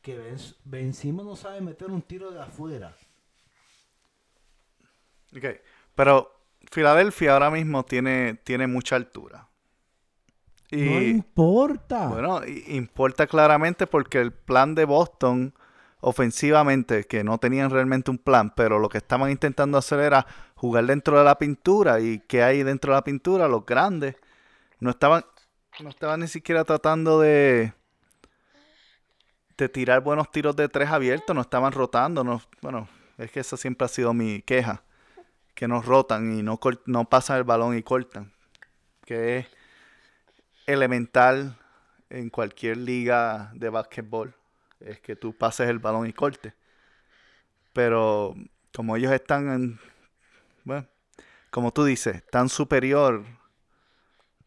que 0.00 0.34
Benzema 0.64 1.22
no 1.22 1.36
sabe 1.36 1.60
meter 1.60 1.90
un 1.90 2.00
tiro 2.00 2.30
de 2.30 2.40
afuera. 2.40 2.96
Ok, 5.36 5.44
pero 5.94 6.39
Filadelfia 6.70 7.32
ahora 7.32 7.50
mismo 7.50 7.84
tiene, 7.84 8.34
tiene 8.44 8.66
mucha 8.66 8.96
altura. 8.96 9.48
Y, 10.70 10.84
no 10.84 11.02
importa. 11.02 12.08
Bueno, 12.08 12.40
importa 12.68 13.26
claramente 13.26 13.86
porque 13.86 14.20
el 14.20 14.32
plan 14.32 14.74
de 14.74 14.84
Boston 14.84 15.52
ofensivamente, 16.00 17.04
que 17.04 17.24
no 17.24 17.38
tenían 17.38 17.70
realmente 17.70 18.10
un 18.10 18.18
plan, 18.18 18.54
pero 18.54 18.78
lo 18.78 18.88
que 18.88 18.98
estaban 18.98 19.30
intentando 19.30 19.78
hacer 19.78 20.00
era 20.00 20.26
jugar 20.54 20.86
dentro 20.86 21.18
de 21.18 21.24
la 21.24 21.38
pintura 21.38 22.00
y 22.00 22.20
que 22.20 22.42
hay 22.42 22.62
dentro 22.62 22.92
de 22.92 22.98
la 22.98 23.04
pintura, 23.04 23.48
los 23.48 23.66
grandes, 23.66 24.16
no 24.78 24.90
estaban, 24.90 25.24
no 25.82 25.90
estaban 25.90 26.20
ni 26.20 26.28
siquiera 26.28 26.64
tratando 26.64 27.20
de, 27.20 27.74
de 29.58 29.68
tirar 29.68 30.02
buenos 30.02 30.30
tiros 30.30 30.56
de 30.56 30.68
tres 30.68 30.88
abiertos, 30.88 31.34
no 31.36 31.42
estaban 31.42 31.72
rotando. 31.72 32.24
No, 32.24 32.40
bueno, 32.62 32.88
es 33.18 33.30
que 33.30 33.40
esa 33.40 33.56
siempre 33.56 33.84
ha 33.84 33.88
sido 33.88 34.14
mi 34.14 34.40
queja. 34.42 34.82
Que 35.60 35.68
nos 35.68 35.84
rotan 35.84 36.38
y 36.38 36.42
no, 36.42 36.58
no 36.86 37.04
pasan 37.10 37.36
el 37.36 37.44
balón 37.44 37.76
y 37.76 37.82
cortan. 37.82 38.32
Que 39.04 39.40
es 39.40 39.46
elemental 40.64 41.58
en 42.08 42.30
cualquier 42.30 42.78
liga 42.78 43.50
de 43.52 43.68
básquetbol. 43.68 44.34
Es 44.80 45.00
que 45.00 45.16
tú 45.16 45.36
pases 45.36 45.68
el 45.68 45.78
balón 45.78 46.06
y 46.06 46.14
cortes. 46.14 46.54
Pero 47.74 48.34
como 48.74 48.96
ellos 48.96 49.12
están 49.12 49.50
en... 49.52 49.78
Bueno, 50.64 50.86
como 51.50 51.74
tú 51.74 51.84
dices, 51.84 52.24
tan 52.30 52.48
superior, 52.48 53.26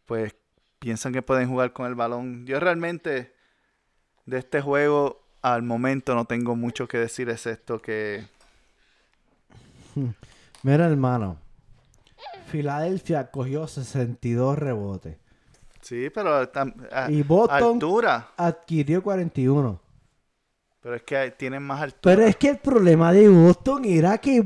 pues 0.07 0.33
piensan 0.79 1.13
que 1.13 1.21
pueden 1.21 1.47
jugar 1.47 1.73
con 1.73 1.85
el 1.85 1.93
balón. 1.93 2.47
Yo 2.47 2.59
realmente 2.59 3.35
de 4.25 4.39
este 4.39 4.61
juego, 4.61 5.21
al 5.43 5.61
momento 5.61 6.15
no 6.15 6.25
tengo 6.25 6.55
mucho 6.55 6.87
que 6.87 6.97
decir, 6.97 7.29
es 7.29 7.45
esto 7.45 7.79
que... 7.79 8.25
Mira, 10.63 10.85
hermano. 10.87 11.37
Filadelfia 12.47 13.29
cogió 13.31 13.67
62 13.67 14.57
rebotes. 14.57 15.17
Sí, 15.81 16.09
pero 16.09 16.49
y 17.09 17.21
Boston 17.23 17.73
altura. 17.73 18.29
adquirió 18.37 19.03
41. 19.03 19.81
Pero 20.81 20.95
es 20.95 21.03
que 21.03 21.31
tienen 21.31 21.63
más 21.63 21.81
altura. 21.81 22.15
Pero 22.15 22.27
es 22.27 22.35
que 22.37 22.49
el 22.49 22.57
problema 22.57 23.11
de 23.11 23.29
Boston 23.29 23.85
era 23.85 24.17
que 24.17 24.45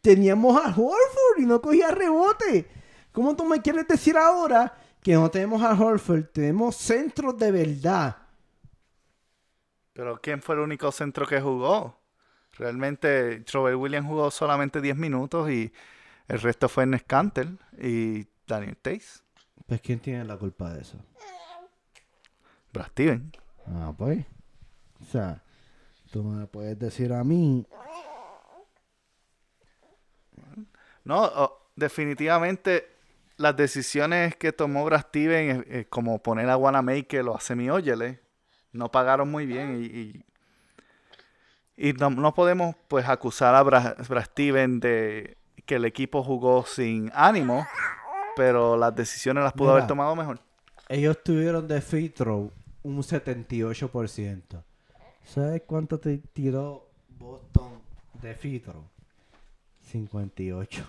teníamos 0.00 0.56
a 0.56 0.68
Horford 0.68 1.38
y 1.38 1.46
no 1.46 1.60
cogía 1.60 1.90
rebote. 1.90 2.68
¿Cómo 3.12 3.36
tú 3.36 3.44
me 3.44 3.60
quieres 3.60 3.86
decir 3.86 4.16
ahora 4.16 4.74
que 5.02 5.14
no 5.14 5.30
tenemos 5.30 5.62
a 5.62 5.72
Horford? 5.72 6.24
Tenemos 6.32 6.76
centros 6.76 7.38
de 7.38 7.52
verdad 7.52 8.16
pero 9.94 10.20
¿quién 10.20 10.42
fue 10.42 10.56
el 10.56 10.60
único 10.60 10.90
centro 10.92 11.24
que 11.24 11.40
jugó? 11.40 11.96
Realmente 12.58 13.44
Robert 13.52 13.76
Williams 13.76 14.06
jugó 14.06 14.30
solamente 14.30 14.80
10 14.80 14.96
minutos 14.96 15.50
y 15.50 15.72
el 16.28 16.40
resto 16.40 16.68
fue 16.68 16.84
en 16.84 16.98
Scantel 16.98 17.58
y 17.78 18.26
Daniel 18.46 18.76
Tays. 18.76 19.22
Pues 19.66 19.80
¿quién 19.80 19.98
tiene 19.98 20.24
la 20.24 20.36
culpa 20.36 20.72
de 20.72 20.82
eso? 20.82 20.98
Brad 22.72 22.86
Steven. 22.88 23.32
Ah, 23.66 23.92
pues. 23.96 24.24
O 25.00 25.04
sea, 25.04 25.42
tú 26.10 26.22
me 26.22 26.46
puedes 26.46 26.78
decir 26.78 27.12
a 27.12 27.24
mí. 27.24 27.66
No, 31.04 31.52
definitivamente 31.76 32.88
las 33.36 33.56
decisiones 33.56 34.36
que 34.36 34.52
tomó 34.52 34.84
Brad 34.84 35.00
Steven, 35.08 35.86
como 35.90 36.22
poner 36.22 36.48
a 36.48 36.56
Wanamaker 36.56 37.28
o 37.28 37.36
a 37.36 37.40
Semi 37.40 37.68
no 38.72 38.90
pagaron 38.90 39.30
muy 39.30 39.46
bien 39.46 39.80
y, 39.82 39.86
Y 39.86 40.24
no, 41.76 42.10
no 42.10 42.34
podemos 42.34 42.76
pues 42.88 43.08
acusar 43.08 43.54
a 43.54 43.62
Bra, 43.62 43.96
Brad 44.08 44.24
Steven 44.24 44.80
de 44.80 45.36
que 45.66 45.76
el 45.76 45.84
equipo 45.84 46.22
jugó 46.22 46.64
sin 46.66 47.10
ánimo, 47.14 47.66
pero 48.36 48.76
las 48.76 48.94
decisiones 48.94 49.44
las 49.44 49.52
pudo 49.52 49.68
Mira. 49.68 49.78
haber 49.78 49.86
tomado 49.88 50.14
mejor. 50.14 50.40
Ellos 50.88 51.22
tuvieron 51.22 51.66
de 51.66 51.80
free 51.80 52.10
throw 52.10 52.50
un 52.82 52.98
78%. 52.98 54.62
¿Sabes 55.24 55.62
cuánto 55.66 55.98
te 55.98 56.18
tiró 56.18 56.90
Boston 57.08 57.80
de 58.20 58.34
free 58.34 58.60
throw? 58.60 58.84
58. 59.80 60.84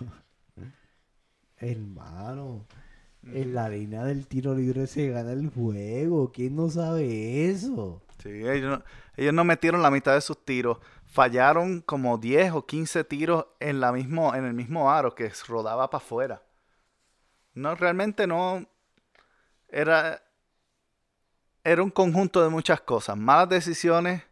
Hermano, 1.58 2.66
en 3.22 3.54
la 3.54 3.68
línea 3.70 4.04
del 4.04 4.26
tiro 4.26 4.54
libre 4.54 4.86
se 4.86 5.08
gana 5.08 5.32
el 5.32 5.48
juego. 5.48 6.32
¿Quién 6.32 6.54
no 6.54 6.68
sabe 6.68 7.48
eso? 7.50 8.02
Sí, 8.26 8.48
ellos 8.48 9.34
no, 9.34 9.44
metieron 9.44 9.82
la 9.82 9.90
mitad 9.90 10.14
de 10.14 10.20
sus 10.20 10.44
tiros. 10.44 10.78
Fallaron 11.06 11.80
como 11.80 12.18
10 12.18 12.52
o 12.52 12.66
15 12.66 13.04
tiros 13.04 13.46
en, 13.60 13.80
la 13.80 13.92
mismo, 13.92 14.34
en 14.34 14.44
el 14.44 14.52
mismo 14.52 14.90
aro 14.90 15.14
que 15.14 15.32
rodaba 15.48 15.88
para 15.90 16.02
afuera. 16.04 16.42
No, 17.54 17.74
realmente 17.74 18.26
no. 18.26 18.66
Era, 19.68 20.22
era 21.64 21.82
un 21.82 21.90
conjunto 21.90 22.42
de 22.42 22.48
muchas 22.48 22.80
cosas. 22.80 23.16
Malas 23.16 23.48
decisiones, 23.48 24.22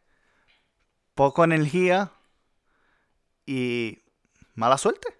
poco 1.14 1.44
energía 1.44 2.10
y 3.46 4.02
mala 4.54 4.78
suerte. 4.78 5.16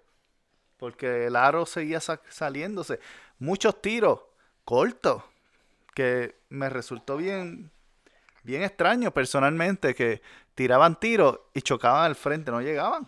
Porque 0.77 1.27
el 1.27 1.35
aro 1.35 1.65
seguía 1.65 1.99
sa- 2.01 2.21
saliéndose. 2.29 2.99
Muchos 3.39 3.81
tiros 3.81 4.19
cortos. 4.65 5.23
Que 5.93 6.35
me 6.49 6.69
resultó 6.69 7.15
bien, 7.15 7.71
bien 8.45 8.63
extraño 8.63 9.11
personalmente. 9.11 9.93
Que 9.93 10.21
tiraban 10.53 10.99
tiros 10.99 11.39
y 11.53 11.61
chocaban 11.61 12.05
al 12.05 12.15
frente, 12.15 12.51
no 12.51 12.61
llegaban. 12.61 13.07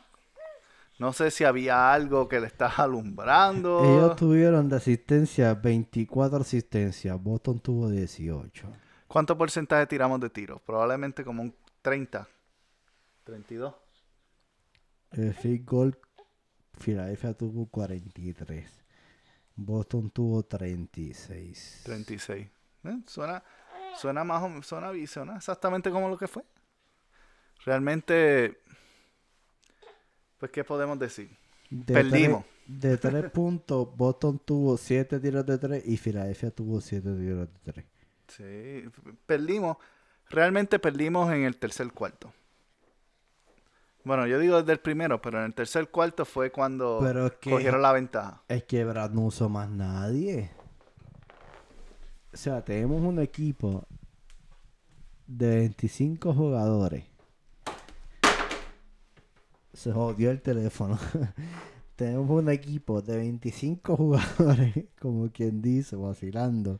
No 0.99 1.13
sé 1.13 1.29
si 1.29 1.43
había 1.43 1.93
algo 1.93 2.27
que 2.27 2.39
le 2.39 2.47
estaba 2.47 2.73
alumbrando. 2.77 3.83
Ellos 3.83 4.15
tuvieron 4.15 4.67
de 4.67 4.77
asistencia 4.77 5.53
24 5.53 6.39
asistencias. 6.39 7.21
Boston 7.21 7.59
tuvo 7.59 7.89
18. 7.89 8.67
¿Cuánto 9.07 9.37
porcentaje 9.37 9.85
tiramos 9.87 10.19
de 10.19 10.29
tiros? 10.29 10.61
Probablemente 10.61 11.23
como 11.23 11.43
un 11.43 11.55
30. 11.81 12.27
32. 13.23 13.73
El 15.11 15.33
field 15.33 15.65
goal, 15.65 15.97
Philadelphia 16.79 17.33
tuvo 17.33 17.67
43. 17.67 18.83
Boston 19.55 20.09
tuvo 20.09 20.43
36. 20.43 21.81
36. 21.83 22.47
¿Eh? 22.83 22.99
Suena, 23.05 23.43
suena 23.97 24.23
más 24.23 24.43
o 24.43 24.63
suena, 24.63 24.91
suena 25.07 25.35
exactamente 25.37 25.89
como 25.91 26.07
lo 26.09 26.17
que 26.17 26.27
fue. 26.27 26.43
Realmente, 27.65 28.59
pues, 30.37 30.51
¿qué 30.51 30.63
podemos 30.63 30.97
decir? 30.99 31.35
De 31.69 31.93
Perdimos. 31.93 32.43
tres- 32.45 32.57
de 32.67 32.97
3 32.97 33.31
puntos, 33.33 33.95
Boston 33.95 34.39
tuvo 34.39 34.77
7 34.77 35.19
tiros 35.19 35.45
de 35.45 35.57
3 35.57 35.83
y 35.85 35.97
Philadelphia 35.97 36.51
tuvo 36.51 36.79
7 36.81 37.09
tiros 37.15 37.47
de 37.63 37.71
3. 37.71 37.85
Sí, 38.27 38.89
perdimos. 39.25 39.77
Realmente 40.29 40.79
perdimos 40.79 41.31
en 41.31 41.43
el 41.43 41.57
tercer 41.57 41.91
cuarto. 41.93 42.33
Bueno, 44.03 44.27
yo 44.27 44.39
digo 44.39 44.59
desde 44.59 44.73
el 44.73 44.79
primero, 44.79 45.21
pero 45.21 45.39
en 45.39 45.45
el 45.45 45.53
tercer 45.53 45.89
cuarto 45.89 46.23
fue 46.25 46.51
cuando 46.51 46.99
Pero 47.01 47.27
es 47.27 47.33
que- 47.41 47.49
cogieron 47.49 47.81
la 47.81 47.91
ventaja. 47.93 48.43
Es 48.47 48.63
que 48.63 48.83
Brad 48.85 49.11
no 49.11 49.21
usó 49.21 49.49
más 49.49 49.69
nadie. 49.69 50.51
O 52.37 52.39
sea, 52.39 52.63
tenemos 52.63 53.01
un 53.01 53.17
equipo 53.17 53.87
de 55.25 55.55
25 55.55 56.35
jugadores. 56.35 57.03
Se 59.73 59.91
jodió 59.91 60.29
el 60.29 60.39
teléfono. 60.43 60.99
tenemos 61.95 62.29
un 62.29 62.47
equipo 62.49 63.01
de 63.01 63.17
25 63.17 63.97
jugadores, 63.97 64.85
como 65.01 65.31
quien 65.31 65.63
dice, 65.63 65.95
vacilando. 65.95 66.79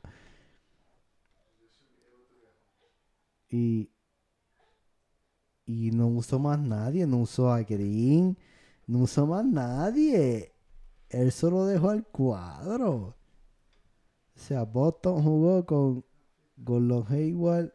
Y, 3.50 3.90
y 5.66 5.90
no 5.90 6.06
usó 6.06 6.38
más 6.38 6.60
nadie, 6.60 7.08
no 7.08 7.18
usó 7.18 7.52
a 7.52 7.64
Green, 7.64 8.38
no 8.86 9.00
usó 9.00 9.26
más 9.26 9.44
nadie. 9.44 10.54
Él 11.10 11.32
solo 11.32 11.66
dejó 11.66 11.90
al 11.90 12.06
cuadro. 12.06 13.17
O 14.38 14.40
sea, 14.40 14.64
Boston 14.64 15.24
jugó 15.24 15.66
con 15.66 16.06
Gordon 16.58 17.06
Hayward. 17.10 17.74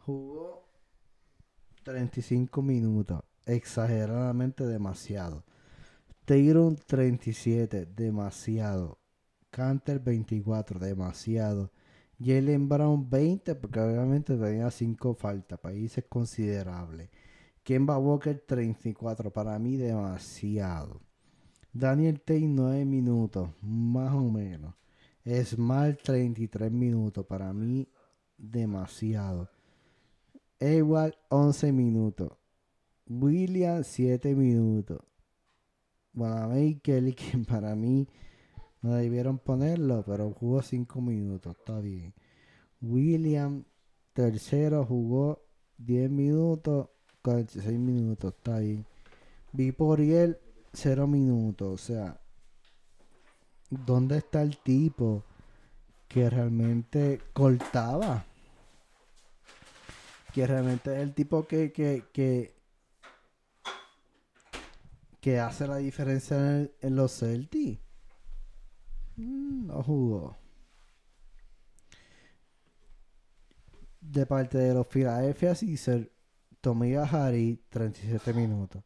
Jugó 0.00 0.68
35 1.82 2.60
minutos. 2.60 3.22
Exageradamente 3.46 4.66
demasiado. 4.66 5.44
Tatum 6.26 6.76
37, 6.76 7.86
demasiado. 7.86 8.98
Canter 9.50 9.98
24, 9.98 10.78
demasiado. 10.78 11.72
Jalen 12.22 12.68
Brown 12.68 13.08
20, 13.08 13.54
porque 13.54 13.80
obviamente 13.80 14.36
tenía 14.36 14.70
5 14.70 15.14
faltas. 15.14 15.58
Países 15.58 16.04
considerables. 16.06 17.08
Kemba 17.62 17.96
Walker 17.96 18.38
34, 18.46 19.32
para 19.32 19.58
mí 19.58 19.78
demasiado. 19.78 21.00
Daniel 21.72 22.20
Tate 22.20 22.46
9 22.46 22.84
minutos, 22.84 23.48
más 23.62 24.12
o 24.12 24.30
menos. 24.30 24.74
Smart 25.44 26.00
33 26.02 26.72
minutos, 26.72 27.26
para 27.26 27.52
mí 27.52 27.86
demasiado. 28.36 29.50
Ewald 30.58 31.14
11 31.28 31.72
minutos. 31.72 32.32
William 33.06 33.84
7 33.84 34.34
minutos. 34.34 35.00
Bonamay 36.12 36.80
Kelly, 36.80 37.12
que 37.14 37.38
para 37.38 37.74
mí 37.74 38.08
no 38.82 38.94
debieron 38.94 39.38
ponerlo, 39.38 40.02
pero 40.06 40.32
jugó 40.32 40.62
5 40.62 41.00
minutos, 41.00 41.56
está 41.58 41.80
bien. 41.80 42.14
William 42.80 43.64
tercero 44.12 44.84
jugó 44.84 45.42
10 45.78 46.10
minutos, 46.10 46.88
46 47.22 47.78
minutos, 47.78 48.34
está 48.36 48.58
bien. 48.60 48.84
Viporiel 49.52 50.38
0 50.72 51.06
minutos, 51.06 51.68
o 51.68 51.78
sea, 51.78 52.20
¿dónde 53.70 54.18
está 54.18 54.42
el 54.42 54.58
tipo 54.58 55.24
que 56.08 56.30
realmente 56.30 57.20
cortaba? 57.32 58.24
Que 60.32 60.46
realmente 60.46 60.94
es 60.94 61.02
el 61.02 61.14
tipo 61.14 61.46
que, 61.46 61.72
que, 61.72 62.04
que, 62.12 62.54
que 65.20 65.40
hace 65.40 65.66
la 65.66 65.76
diferencia 65.76 66.36
en, 66.80 66.96
los 66.96 67.18
Celtics. 67.18 67.80
Mm, 69.16 69.66
no 69.66 69.82
jugó. 69.82 70.36
De 74.00 74.24
parte 74.26 74.58
de 74.58 74.74
los 74.74 74.86
Philadelphia 74.86 75.54
Caesar, 75.54 76.08
Tomiya 76.60 77.02
Harry, 77.02 77.60
37 77.68 78.32
minutos. 78.32 78.82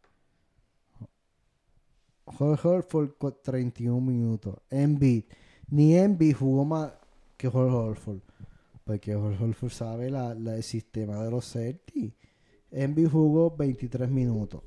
Horford, 2.25 3.11
cu- 3.19 3.33
31 3.43 4.01
minutos. 4.01 4.57
Embiid. 4.71 5.25
Ni 5.69 5.97
Embiid 5.97 6.37
jugó 6.37 6.65
más 6.65 6.93
que 7.37 7.49
Hall 7.49 7.73
Horford. 7.73 8.21
Porque 8.85 9.15
Hall 9.15 9.37
Horford 9.41 9.71
sabe 9.73 10.11
la, 10.11 10.35
la- 10.35 10.57
el 10.57 10.63
sistema 10.63 11.23
de 11.23 11.31
los 11.31 11.51
Celtics. 11.53 12.15
Embiid 12.71 13.09
jugó 13.09 13.55
23 13.57 14.09
minutos. 14.11 14.63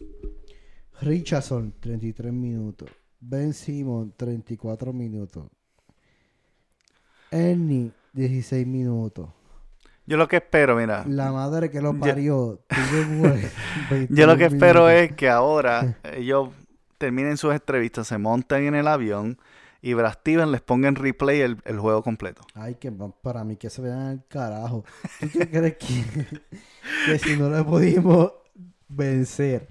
Richardson, 1.02 1.74
33 1.80 2.32
minutos. 2.32 2.89
Ben 3.20 3.54
Simon, 3.54 4.13
34 4.15 4.94
minutos. 4.94 5.46
Ernie, 7.32 7.91
16 8.13 8.65
minutos. 8.68 9.30
Yo 10.06 10.18
lo 10.18 10.28
que 10.28 10.36
espero, 10.38 10.76
mira, 10.76 11.03
La 11.08 11.32
madre 11.32 11.70
que 11.72 11.82
lo 11.82 11.97
parió. 11.97 12.60
tuvo 12.70 13.24
22 13.89 14.10
yo 14.20 14.28
lo 14.28 14.38
que 14.38 14.45
espero 14.45 14.86
minutos. 14.86 15.01
es 15.10 15.12
que 15.14 15.30
ahora 15.30 15.97
ellos 16.14 16.49
terminen 16.98 17.38
sus 17.38 17.54
entrevistas, 17.54 18.08
se 18.08 18.18
monten 18.18 18.66
en 18.66 18.76
el 18.76 18.88
avión 18.88 19.38
y 19.86 19.93
Brad 19.93 20.18
les 20.26 20.62
ponga 20.62 20.88
en 20.88 20.96
replay 20.96 21.41
el, 21.41 21.62
el 21.64 21.80
juego 21.80 22.02
completo. 22.02 22.41
Ay, 22.56 22.74
que 22.74 22.91
para 22.91 23.43
mí 23.43 23.56
que 23.56 23.70
se 23.70 23.84
vean 23.84 24.00
al 24.00 24.26
carajo. 24.28 24.84
¿Tú 25.20 25.30
qué 25.32 25.48
crees 25.48 25.78
que, 25.78 26.41
que 27.06 27.20
si 27.20 27.38
no 27.38 27.52
le 27.52 27.64
pudimos 27.64 28.32
vencer 28.88 29.70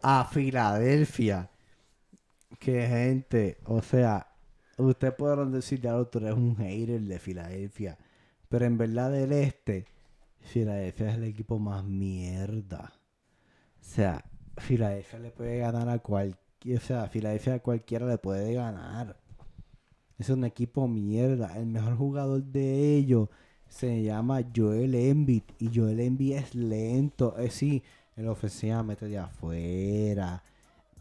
a 0.00 0.24
Filadelfia? 0.24 1.50
Que 2.58 2.86
gente, 2.86 3.58
o 3.64 3.82
sea, 3.82 4.28
ustedes 4.78 5.12
podrán 5.12 5.52
decir, 5.52 5.78
ya 5.78 6.02
tú 6.04 6.20
eres 6.20 6.32
un 6.32 6.56
hater 6.56 7.00
de 7.02 7.18
Filadelfia. 7.18 7.98
Pero 8.48 8.64
en 8.64 8.78
verdad 8.78 9.12
del 9.12 9.32
este, 9.32 9.84
Filadelfia 10.40 11.10
es 11.10 11.16
el 11.16 11.24
equipo 11.24 11.58
más 11.58 11.84
mierda. 11.84 12.94
O 13.78 13.84
sea, 13.84 14.24
Filadelfia 14.58 15.18
le 15.18 15.30
puede 15.30 15.58
ganar 15.58 15.88
a 15.88 15.98
cualquier, 15.98 16.78
o 16.78 16.80
sea, 16.80 17.08
Filadelfia 17.08 17.54
a 17.54 17.58
cualquiera 17.60 18.06
le 18.06 18.18
puede 18.18 18.54
ganar. 18.54 19.16
Es 20.18 20.30
un 20.30 20.44
equipo 20.44 20.88
mierda. 20.88 21.56
El 21.56 21.66
mejor 21.66 21.96
jugador 21.96 22.42
de 22.42 22.96
ellos 22.96 23.28
se 23.68 24.02
llama 24.02 24.40
Joel 24.54 24.94
Embiid. 24.96 25.42
Y 25.60 25.70
Joel 25.72 26.00
Embiid 26.00 26.36
es 26.36 26.54
lento. 26.56 27.36
Eh, 27.38 27.50
sí, 27.50 27.82
Él 28.16 28.26
ofrecía 28.26 28.82
meter 28.82 29.08
de 29.08 29.18
afuera. 29.18 30.42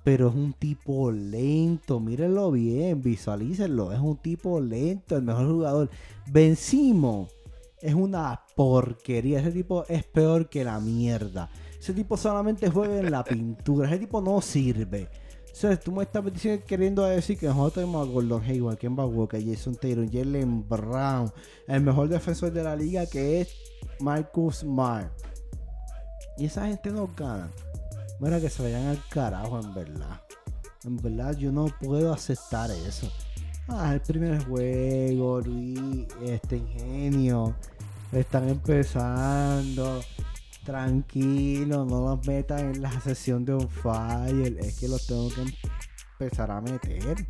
Pero 0.04 0.30
es 0.30 0.36
un 0.36 0.54
tipo 0.54 1.12
lento. 1.12 2.00
Mírenlo 2.00 2.52
bien, 2.52 3.02
visualícenlo. 3.02 3.92
Es 3.92 4.00
un 4.00 4.18
tipo 4.18 4.62
lento, 4.62 5.18
el 5.18 5.24
mejor 5.24 5.48
jugador. 5.48 5.90
Vencimos. 6.28 7.32
Es 7.82 7.96
una 7.96 8.40
porquería. 8.56 9.40
Ese 9.40 9.52
tipo 9.52 9.84
es 9.90 10.04
peor 10.04 10.48
que 10.48 10.64
la 10.64 10.80
mierda. 10.80 11.50
Ese 11.88 11.94
tipo 11.94 12.18
solamente 12.18 12.70
juega 12.70 13.00
en 13.00 13.10
la 13.10 13.24
pintura. 13.24 13.88
Ese 13.88 14.00
tipo 14.00 14.20
no 14.20 14.42
sirve. 14.42 15.08
O 15.50 15.56
sea, 15.56 15.80
tú 15.80 15.94
me 15.94 16.04
estás 16.04 16.22
queriendo 16.68 17.06
decir 17.06 17.38
que 17.38 17.48
nosotros 17.48 17.76
tenemos 17.76 18.06
a 18.06 18.12
Gordon 18.12 18.44
Hayward, 18.44 18.78
Kemba 18.78 19.06
Walker, 19.06 19.42
Jason 19.42 19.74
Taylor, 19.74 20.06
Jalen 20.12 20.68
Brown, 20.68 21.32
el 21.66 21.80
mejor 21.80 22.10
defensor 22.10 22.52
de 22.52 22.62
la 22.62 22.76
liga 22.76 23.06
que 23.06 23.40
es 23.40 23.56
Marcus 24.02 24.58
Smart. 24.58 25.10
Y 26.38 26.48
esa 26.48 26.68
gente 26.68 26.92
no 26.92 27.10
gana. 27.16 27.50
Mira 28.20 28.42
que 28.42 28.50
se 28.50 28.64
vayan 28.64 28.88
al 28.88 29.02
carajo, 29.08 29.58
en 29.58 29.74
verdad. 29.74 30.20
En 30.84 30.98
verdad, 30.98 31.38
yo 31.38 31.54
no 31.54 31.68
puedo 31.82 32.12
aceptar 32.12 32.70
eso. 32.70 33.10
Ah, 33.70 33.94
el 33.94 34.02
primer 34.02 34.44
juego, 34.44 35.40
Luis, 35.40 36.06
este 36.22 36.58
ingenio. 36.58 37.56
Están 38.12 38.50
empezando 38.50 40.02
tranquilo, 40.68 41.86
no 41.86 42.02
los 42.02 42.28
metan 42.28 42.76
en 42.76 42.82
la 42.82 42.92
sesión 43.00 43.46
de 43.46 43.54
un 43.54 43.70
fire, 43.70 44.58
es 44.60 44.78
que 44.78 44.90
los 44.90 45.08
tengo 45.08 45.30
que 45.30 45.46
empezar 46.20 46.52
a 46.52 46.60
meter. 46.60 47.26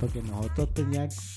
Porque 0.00 0.20
nosotros 0.20 0.70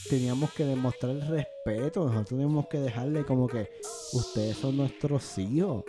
teníamos 0.09 0.51
que 0.53 0.65
demostrar 0.65 1.17
respeto, 1.17 2.05
nosotros 2.05 2.29
teníamos 2.29 2.65
que 2.67 2.79
dejarle 2.79 3.23
como 3.25 3.47
que 3.47 3.69
ustedes 4.13 4.57
son 4.57 4.77
nuestros 4.77 5.38
hijos. 5.38 5.84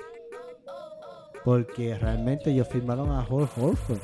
Porque 1.43 1.97
realmente 1.97 2.51
ellos 2.51 2.69
firmaron 2.69 3.13
a 3.13 3.25
Jorge 3.25 3.63
Horford. 3.63 4.01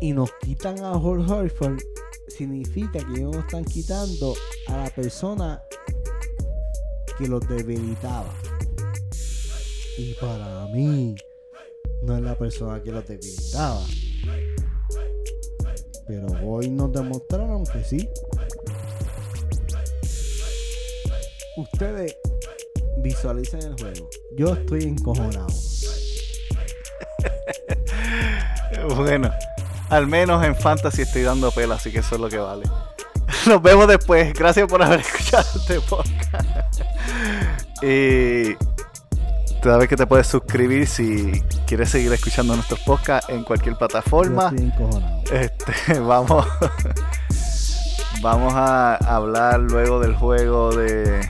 Y 0.00 0.12
nos 0.12 0.30
quitan 0.40 0.78
a 0.84 0.96
Jorge 0.96 1.32
Horford 1.32 1.80
significa 2.28 3.00
que 3.00 3.20
ellos 3.20 3.34
nos 3.34 3.44
están 3.46 3.64
quitando 3.64 4.34
a 4.68 4.76
la 4.76 4.90
persona 4.90 5.60
que 7.20 7.28
los 7.28 7.46
debilitaba. 7.46 8.32
Y 9.98 10.14
para 10.14 10.66
mí, 10.68 11.14
no 12.02 12.16
es 12.16 12.22
la 12.22 12.34
persona 12.34 12.82
que 12.82 12.90
los 12.90 13.06
debilitaba. 13.06 13.82
Pero 16.06 16.26
hoy 16.42 16.70
nos 16.70 16.92
demostraron 16.92 17.64
que 17.64 17.84
sí. 17.84 18.08
Ustedes 21.56 22.16
visualicen 22.98 23.62
el 23.62 23.74
juego. 23.80 24.08
Yo 24.32 24.54
estoy 24.54 24.84
encojonado. 24.84 25.48
bueno, 28.96 29.30
al 29.90 30.06
menos 30.06 30.42
en 30.44 30.56
Fantasy 30.56 31.02
estoy 31.02 31.22
dando 31.22 31.50
pela, 31.50 31.74
así 31.74 31.92
que 31.92 31.98
eso 31.98 32.14
es 32.14 32.20
lo 32.20 32.28
que 32.30 32.38
vale. 32.38 32.64
Nos 33.46 33.62
vemos 33.62 33.86
después. 33.86 34.32
Gracias 34.32 34.66
por 34.68 34.82
haber 34.82 35.00
escuchado 35.00 35.46
este 35.54 35.80
podcast. 35.80 36.19
Y 37.82 38.56
sabes 39.62 39.88
que 39.88 39.96
te 39.96 40.06
puedes 40.06 40.26
suscribir 40.26 40.86
si 40.86 41.42
quieres 41.66 41.90
seguir 41.90 42.12
escuchando 42.12 42.54
nuestros 42.54 42.80
podcasts 42.80 43.30
en 43.30 43.44
cualquier 43.44 43.76
plataforma. 43.76 44.52
Este, 45.32 45.98
vamos, 46.00 46.46
vamos 48.22 48.54
a 48.54 48.96
hablar 48.96 49.60
luego 49.60 50.00
del 50.00 50.14
juego 50.14 50.74
de 50.74 51.20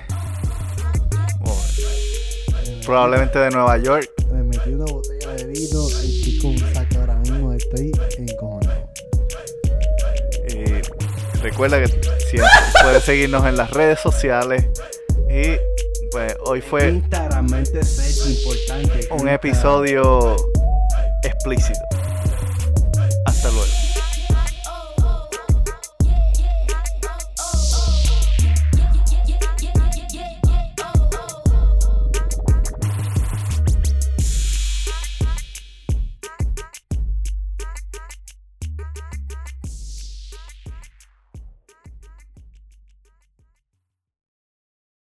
probablemente 2.84 3.38
de 3.38 3.50
Nueva 3.50 3.78
York. 3.78 4.10
Me 4.32 4.42
metí 4.42 4.70
una 4.70 4.84
botella 4.84 5.30
de 5.34 5.46
vino 5.46 5.88
y 6.02 6.28
estoy 6.28 6.38
con 6.40 6.50
un 6.50 6.74
saco 6.74 6.98
ahora 7.00 7.14
mismo. 7.16 7.52
Estoy 7.52 7.92
encojonado. 8.18 8.90
Recuerda 11.42 11.80
que 11.80 11.86
siempre 11.86 12.50
puedes 12.82 13.02
seguirnos 13.04 13.46
en 13.46 13.56
las 13.56 13.70
redes 13.70 13.98
sociales. 14.00 14.66
Y 15.30 15.56
pues 16.10 16.34
hoy 16.40 16.60
fue 16.60 17.02
un 19.10 19.28
episodio 19.28 20.36
explícito. 21.22 21.89